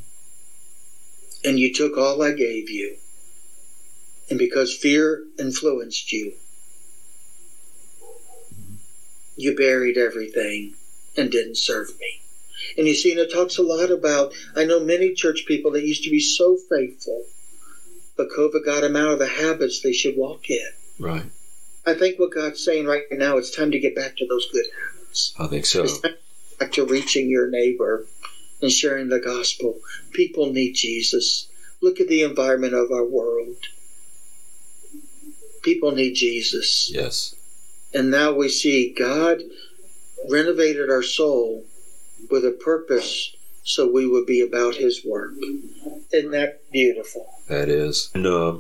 And 1.43 1.59
you 1.59 1.73
took 1.73 1.97
all 1.97 2.21
I 2.21 2.31
gave 2.31 2.69
you. 2.69 2.97
And 4.29 4.39
because 4.39 4.75
fear 4.75 5.23
influenced 5.37 6.11
you, 6.11 6.33
you 9.35 9.55
buried 9.55 9.97
everything 9.97 10.73
and 11.15 11.31
didn't 11.31 11.57
serve 11.57 11.89
me. 11.99 12.21
And 12.77 12.87
you 12.87 12.95
see, 12.95 13.11
and 13.11 13.19
it 13.19 13.31
talks 13.31 13.57
a 13.57 13.63
lot 13.63 13.91
about, 13.91 14.33
I 14.55 14.65
know 14.65 14.79
many 14.79 15.13
church 15.13 15.45
people 15.47 15.71
that 15.71 15.85
used 15.85 16.03
to 16.05 16.09
be 16.09 16.19
so 16.19 16.57
faithful, 16.69 17.25
but 18.17 18.29
COVID 18.29 18.65
got 18.65 18.81
them 18.81 18.95
out 18.95 19.13
of 19.13 19.19
the 19.19 19.27
habits 19.27 19.81
they 19.81 19.93
should 19.93 20.17
walk 20.17 20.49
in. 20.49 20.69
Right. 20.99 21.25
I 21.85 21.93
think 21.93 22.19
what 22.19 22.33
God's 22.33 22.63
saying 22.63 22.85
right 22.85 23.03
now, 23.11 23.37
it's 23.37 23.55
time 23.55 23.71
to 23.71 23.79
get 23.79 23.95
back 23.95 24.17
to 24.17 24.27
those 24.27 24.49
good 24.51 24.65
habits. 24.65 25.33
I 25.37 25.47
think 25.47 25.65
so. 25.65 25.83
It's 25.83 25.99
time 25.99 26.15
back 26.59 26.71
to 26.73 26.85
reaching 26.85 27.29
your 27.29 27.49
neighbor 27.49 28.05
and 28.61 28.71
sharing 28.71 29.09
the 29.09 29.19
gospel. 29.19 29.79
People 30.11 30.51
need 30.51 30.73
Jesus. 30.73 31.49
Look 31.81 31.99
at 31.99 32.07
the 32.07 32.23
environment 32.23 32.73
of 32.73 32.91
our 32.91 33.05
world. 33.05 33.57
People 35.61 35.91
need 35.91 36.13
Jesus. 36.13 36.89
Yes. 36.93 37.35
And 37.93 38.09
now 38.09 38.33
we 38.33 38.49
see 38.49 38.93
God 38.97 39.41
renovated 40.29 40.89
our 40.89 41.03
soul 41.03 41.65
with 42.29 42.45
a 42.45 42.51
purpose 42.51 43.34
so 43.65 43.91
we 43.91 44.07
would 44.07 44.27
be 44.27 44.41
about 44.41 44.75
his 44.75 45.03
work. 45.03 45.33
Isn't 46.13 46.31
that 46.31 46.71
beautiful? 46.71 47.27
That 47.47 47.67
is. 47.67 48.11
And 48.13 48.27
uh, 48.27 48.59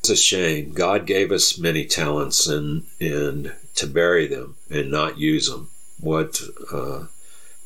it's 0.00 0.10
a 0.10 0.16
shame. 0.16 0.72
God 0.72 1.06
gave 1.06 1.30
us 1.30 1.58
many 1.58 1.86
talents 1.86 2.46
and 2.46 2.84
and 3.00 3.54
to 3.76 3.86
bury 3.86 4.26
them 4.26 4.56
and 4.68 4.90
not 4.90 5.18
use 5.18 5.48
them. 5.48 5.70
What 6.00 6.42
uh, 6.72 7.04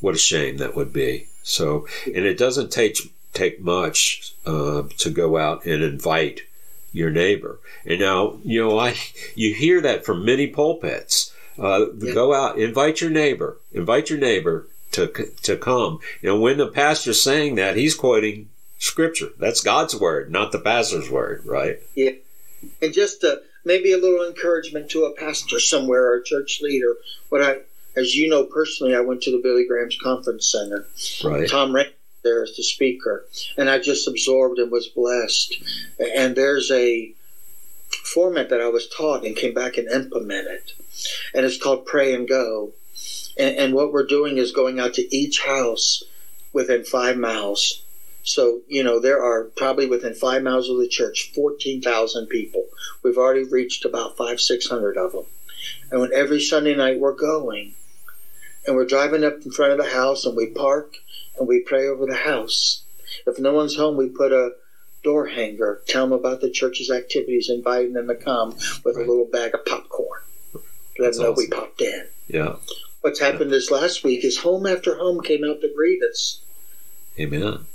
what 0.01 0.15
a 0.15 0.19
shame 0.19 0.59
that 0.59 0.77
would 0.77 0.93
be. 0.93 1.29
So, 1.43 1.89
and 2.05 2.27
it 2.27 2.39
doesn't 2.39 2.71
take 2.71 2.99
take 3.33 3.61
much 3.61 4.35
uh, 4.45 4.83
to 4.99 5.11
go 5.11 5.39
out 5.39 5.65
and 5.65 5.83
invite 5.83 6.43
your 6.93 7.11
neighbor. 7.11 7.59
And 7.87 8.01
now, 8.01 8.39
you 8.45 8.61
know, 8.61 8.79
I 8.79 8.97
you 9.35 9.55
hear 9.55 9.81
that 9.81 10.05
from 10.05 10.27
many 10.27 10.47
pulpits. 10.47 11.35
Uh, 11.59 11.87
yeah. 11.99 12.15
Go 12.15 12.35
out, 12.35 12.57
invite 12.59 13.01
your 13.01 13.11
neighbor, 13.11 13.59
invite 13.73 14.11
your 14.11 14.19
neighbor 14.21 14.69
to 14.93 15.09
to 15.43 15.57
come. 15.57 16.01
You 16.23 16.31
know, 16.31 16.41
when 16.41 16.59
the 16.59 16.69
pastor's 16.69 17.23
saying 17.23 17.57
that, 17.57 17.77
he's 17.77 17.95
quoting 17.95 18.49
scripture. 18.79 19.31
That's 19.39 19.61
God's 19.61 19.95
word, 19.95 20.31
not 20.31 20.53
the 20.53 20.61
pastor's 20.61 21.11
word, 21.11 21.45
right? 21.45 21.79
Yeah. 21.95 22.13
And 22.83 22.93
just 22.93 23.23
uh, 23.23 23.37
maybe 23.65 23.93
a 23.93 23.99
little 23.99 24.27
encouragement 24.27 24.91
to 24.91 25.05
a 25.05 25.13
pastor 25.13 25.61
somewhere 25.61 26.13
or 26.13 26.17
a 26.17 26.25
church 26.25 26.61
leader. 26.61 26.97
What 27.29 27.43
I, 27.43 27.59
as 27.97 28.15
you 28.15 28.29
know 28.29 28.45
personally, 28.45 28.95
I 28.95 29.01
went 29.01 29.23
to 29.23 29.31
the 29.31 29.41
Billy 29.43 29.67
Graham's 29.67 29.99
Conference 30.03 30.51
Center. 30.51 30.87
Right. 31.23 31.49
Tom 31.49 31.75
Rain 31.75 31.87
there 32.25 32.43
as 32.43 32.57
the 32.57 32.63
speaker, 32.63 33.27
and 33.57 33.71
I 33.71 33.79
just 33.79 34.09
absorbed 34.09 34.59
and 34.59 34.71
was 34.71 34.89
blessed. 34.89 35.55
And 35.99 36.35
there's 36.35 36.71
a 36.71 37.13
format 38.05 38.51
that 38.51 38.61
I 38.61 38.69
was 38.69 38.89
taught 38.89 39.25
and 39.25 39.37
came 39.37 39.55
back 39.55 39.77
and 39.79 39.89
implemented, 39.89 40.73
and 41.35 41.47
it's 41.47 41.63
called 41.63 41.87
Pray 41.87 42.15
and 42.15 42.29
Go. 42.29 42.73
And, 43.39 43.57
and 43.57 43.75
what 43.75 43.93
we're 43.93 44.07
doing 44.07 44.39
is 44.39 44.53
going 44.53 44.81
out 44.81 44.95
to 44.95 45.17
each 45.17 45.41
house 45.45 46.03
within 46.53 46.85
five 46.85 47.17
miles. 47.17 47.83
So, 48.23 48.61
you 48.69 48.83
know, 48.83 49.01
there 49.01 49.23
are 49.23 49.45
probably 49.45 49.87
within 49.87 50.15
five 50.15 50.43
miles 50.43 50.69
of 50.69 50.79
the 50.79 50.89
church, 50.89 51.33
14,000 51.35 52.27
people. 52.27 52.67
We've 53.03 53.17
already 53.17 53.45
reached 53.45 53.85
about 53.85 54.17
five, 54.17 54.41
600 54.41 54.97
of 54.97 55.13
them. 55.13 55.25
And 55.91 56.01
when 56.01 56.13
every 56.13 56.41
Sunday 56.41 56.75
night 56.75 57.01
we're 57.01 57.15
going, 57.15 57.75
and 58.67 58.77
we're 58.77 58.87
driving 58.87 59.25
up 59.25 59.41
in 59.45 59.51
front 59.51 59.73
of 59.73 59.79
the 59.79 59.91
house, 59.91 60.27
and 60.27 60.37
we 60.37 60.47
park, 60.47 60.97
and 61.39 61.49
we 61.49 61.61
pray 61.61 61.87
over 61.87 62.07
the 62.07 62.17
house. 62.17 62.83
If 63.27 63.39
no 63.39 63.55
one's 63.55 63.77
home, 63.77 63.97
we 63.97 64.09
put 64.09 64.33
a 64.33 64.51
door 65.03 65.29
hanger, 65.29 65.81
tell 65.87 66.07
them 66.07 66.13
about 66.13 66.41
the 66.41 66.51
church's 66.51 66.91
activities, 66.91 67.49
inviting 67.49 67.95
them 67.95 68.09
to 68.09 68.15
come 68.15 68.51
with 68.85 68.97
right. 68.97 69.07
a 69.07 69.11
little 69.11 69.25
bag 69.25 69.55
of 69.55 69.65
popcorn. 69.65 70.21
Let 70.99 71.15
them 71.15 71.23
know 71.23 71.33
awesome. 71.33 71.35
we 71.37 71.49
popped 71.49 71.81
in. 71.81 72.07
Yeah. 72.27 72.57
What's 73.01 73.21
happened 73.21 73.51
this 73.51 73.71
last 73.71 74.03
week 74.03 74.25
is 74.25 74.39
home 74.39 74.67
after 74.67 74.97
home 74.97 75.21
came 75.21 75.45
out 75.45 75.61
to 75.61 75.73
greet 75.75 76.03
us. 76.03 76.41
Amen. 77.19 77.67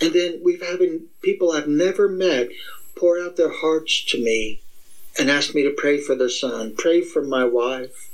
And 0.00 0.12
then 0.12 0.40
we've 0.42 0.62
having 0.62 1.06
people 1.22 1.52
I've 1.52 1.68
never 1.68 2.08
met 2.08 2.48
pour 2.96 3.20
out 3.20 3.36
their 3.36 3.52
hearts 3.52 4.04
to 4.06 4.22
me 4.22 4.62
and 5.18 5.30
ask 5.30 5.54
me 5.54 5.62
to 5.62 5.70
pray 5.70 6.00
for 6.00 6.14
their 6.14 6.28
son, 6.28 6.74
pray 6.76 7.02
for 7.02 7.22
my 7.22 7.44
wife. 7.44 8.10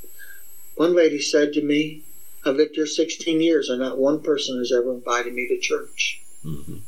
One 0.77 0.95
lady 0.95 1.21
said 1.21 1.53
to 1.55 1.63
me, 1.63 2.03
I've 2.45 2.57
lived 2.57 2.75
here 2.75 2.87
16 2.87 3.41
years 3.41 3.69
and 3.69 3.81
not 3.81 3.99
one 3.99 4.23
person 4.23 4.59
has 4.59 4.73
ever 4.73 4.93
invited 4.93 5.35
me 5.35 5.49
to 5.49 5.59
church. 5.59 6.23
Mm-hmm. 6.45 6.79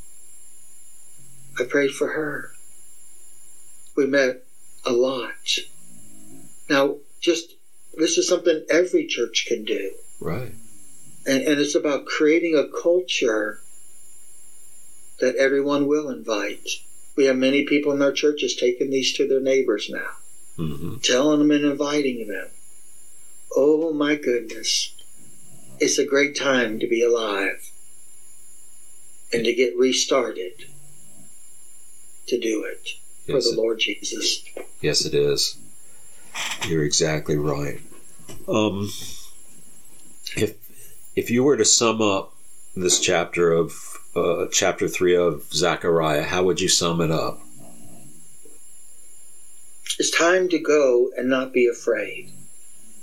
I 1.58 1.64
prayed 1.64 1.92
for 1.92 2.08
her. 2.08 2.52
We 3.96 4.06
met 4.06 4.44
a 4.84 4.92
lot. 4.92 5.58
Now, 6.68 6.96
just 7.20 7.55
this 7.96 8.18
is 8.18 8.28
something 8.28 8.64
every 8.70 9.06
church 9.06 9.46
can 9.48 9.64
do. 9.64 9.92
Right. 10.20 10.52
And, 11.26 11.42
and 11.42 11.60
it's 11.60 11.74
about 11.74 12.06
creating 12.06 12.54
a 12.54 12.68
culture 12.82 13.60
that 15.20 15.36
everyone 15.36 15.86
will 15.86 16.10
invite. 16.10 16.68
We 17.16 17.24
have 17.24 17.36
many 17.36 17.64
people 17.64 17.92
in 17.92 18.02
our 18.02 18.12
churches 18.12 18.54
taking 18.54 18.90
these 18.90 19.12
to 19.14 19.26
their 19.26 19.40
neighbors 19.40 19.88
now, 19.90 20.10
mm-hmm. 20.58 20.96
telling 21.02 21.38
them 21.38 21.50
and 21.50 21.64
inviting 21.64 22.28
them. 22.28 22.48
Oh 23.56 23.92
my 23.92 24.14
goodness. 24.14 24.92
It's 25.80 25.98
a 25.98 26.06
great 26.06 26.36
time 26.36 26.78
to 26.78 26.86
be 26.86 27.02
alive 27.02 27.70
and 29.32 29.44
to 29.44 29.54
get 29.54 29.76
restarted 29.76 30.66
to 32.26 32.38
do 32.38 32.64
it 32.64 32.90
for 33.24 33.40
the 33.40 33.50
it- 33.52 33.56
Lord 33.56 33.80
Jesus. 33.80 34.44
Yes, 34.80 35.04
it 35.04 35.14
is. 35.14 35.56
You're 36.68 36.84
exactly 36.84 37.36
right. 37.36 37.80
Um, 38.48 38.90
if 40.36 40.54
if 41.16 41.30
you 41.30 41.42
were 41.42 41.56
to 41.56 41.64
sum 41.64 42.00
up 42.00 42.32
this 42.76 43.00
chapter 43.00 43.52
of 43.52 43.72
uh, 44.14 44.46
chapter 44.52 44.86
three 44.86 45.16
of 45.16 45.42
Zechariah, 45.52 46.22
how 46.22 46.44
would 46.44 46.60
you 46.60 46.68
sum 46.68 47.00
it 47.00 47.10
up? 47.10 47.40
It's 49.98 50.16
time 50.16 50.48
to 50.50 50.58
go 50.58 51.10
and 51.16 51.28
not 51.28 51.52
be 51.52 51.66
afraid 51.66 52.30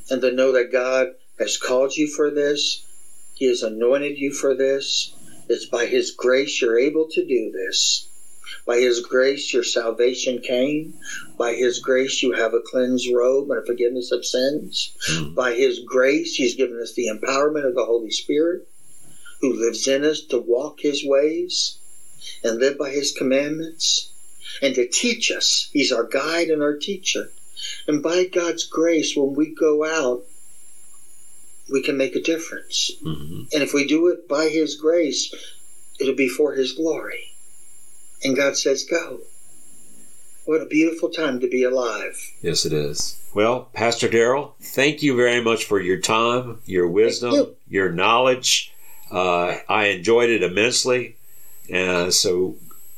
and 0.10 0.22
to 0.22 0.32
know 0.32 0.54
that 0.54 0.72
God 0.72 1.08
has 1.40 1.58
called 1.58 1.98
you 1.98 2.08
for 2.08 2.30
this. 2.30 2.86
He 3.34 3.48
has 3.48 3.64
anointed 3.64 4.18
you 4.18 4.32
for 4.32 4.56
this. 4.56 5.14
It's 5.50 5.66
by 5.66 5.88
His 5.88 6.12
grace 6.12 6.62
you're 6.62 6.80
able 6.80 7.10
to 7.10 7.26
do 7.26 7.52
this. 7.52 8.08
By 8.66 8.80
His 8.80 9.00
grace, 9.00 9.54
your 9.54 9.64
salvation 9.64 10.40
came. 10.40 10.94
By 11.38 11.54
His 11.54 11.80
grace, 11.80 12.22
you 12.24 12.32
have 12.34 12.54
a 12.54 12.60
cleansed 12.60 13.10
robe 13.14 13.50
and 13.50 13.60
a 13.60 13.66
forgiveness 13.66 14.12
of 14.12 14.26
sins. 14.26 14.94
Mm. 15.10 15.36
By 15.36 15.54
His 15.54 15.80
grace, 15.80 16.36
He's 16.36 16.56
given 16.56 16.80
us 16.82 16.94
the 16.94 17.08
empowerment 17.08 17.68
of 17.68 17.76
the 17.76 17.86
Holy 17.86 18.12
Spirit, 18.12 18.68
who 19.42 19.54
lives 19.54 19.88
in 19.88 20.04
us 20.04 20.22
to 20.30 20.38
walk 20.40 20.80
His 20.80 21.04
ways 21.06 21.78
and 22.44 22.60
live 22.60 22.78
by 22.78 22.92
His 22.92 23.12
commandments 23.12 24.12
and 24.62 24.76
to 24.76 24.88
teach 24.88 25.32
us. 25.32 25.70
He's 25.74 25.92
our 25.92 26.06
guide 26.06 26.50
and 26.50 26.62
our 26.62 26.76
teacher. 26.76 27.32
And 27.88 28.04
by 28.04 28.26
God's 28.26 28.66
grace, 28.66 29.16
when 29.16 29.36
we 29.36 29.54
go 29.54 29.84
out, 29.86 30.24
we 31.72 31.82
can 31.82 31.98
make 31.98 32.16
a 32.16 32.22
difference. 32.22 32.92
Mhm. 33.02 33.48
And 33.54 33.64
if 33.64 33.74
we 33.74 33.88
do 33.88 34.08
it 34.08 34.28
by 34.28 34.50
His 34.50 34.76
grace, 34.76 35.34
it'll 36.00 36.14
be 36.14 36.28
for 36.28 36.54
His 36.54 36.74
glory. 36.74 37.33
And 38.24 38.36
God 38.36 38.58
says, 38.58 38.84
Go. 38.84 39.22
What 40.46 40.62
a 40.62 40.66
beautiful 40.66 41.10
time 41.10 41.40
to 41.40 41.48
be 41.48 41.64
alive. 41.64 42.20
Yes, 42.42 42.66
it 42.66 42.74
is. 42.74 43.18
Well, 43.34 43.70
Pastor 43.74 44.10
Darryl, 44.10 44.54
thank 44.62 45.02
you 45.02 45.16
very 45.16 45.42
much 45.42 45.66
for 45.66 45.80
your 45.80 46.00
time, 46.00 46.60
your 46.66 46.88
wisdom, 46.88 47.34
you. 47.34 47.56
your 47.70 47.92
knowledge. 47.92 48.74
Uh, 49.10 49.58
I 49.70 49.86
enjoyed 49.86 50.30
it 50.30 50.44
immensely. 50.44 51.16
Uh, 51.74 52.12
so, 52.12 52.58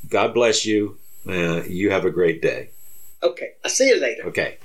God 0.09 0.33
bless 0.33 0.65
you. 0.65 0.97
Uh, 1.27 1.61
you 1.63 1.91
have 1.91 2.05
a 2.05 2.11
great 2.11 2.41
day. 2.41 2.69
Okay, 3.21 3.53
I'll 3.63 3.69
see 3.71 3.89
you 3.89 3.99
later. 3.99 4.23
Okay. 4.27 4.57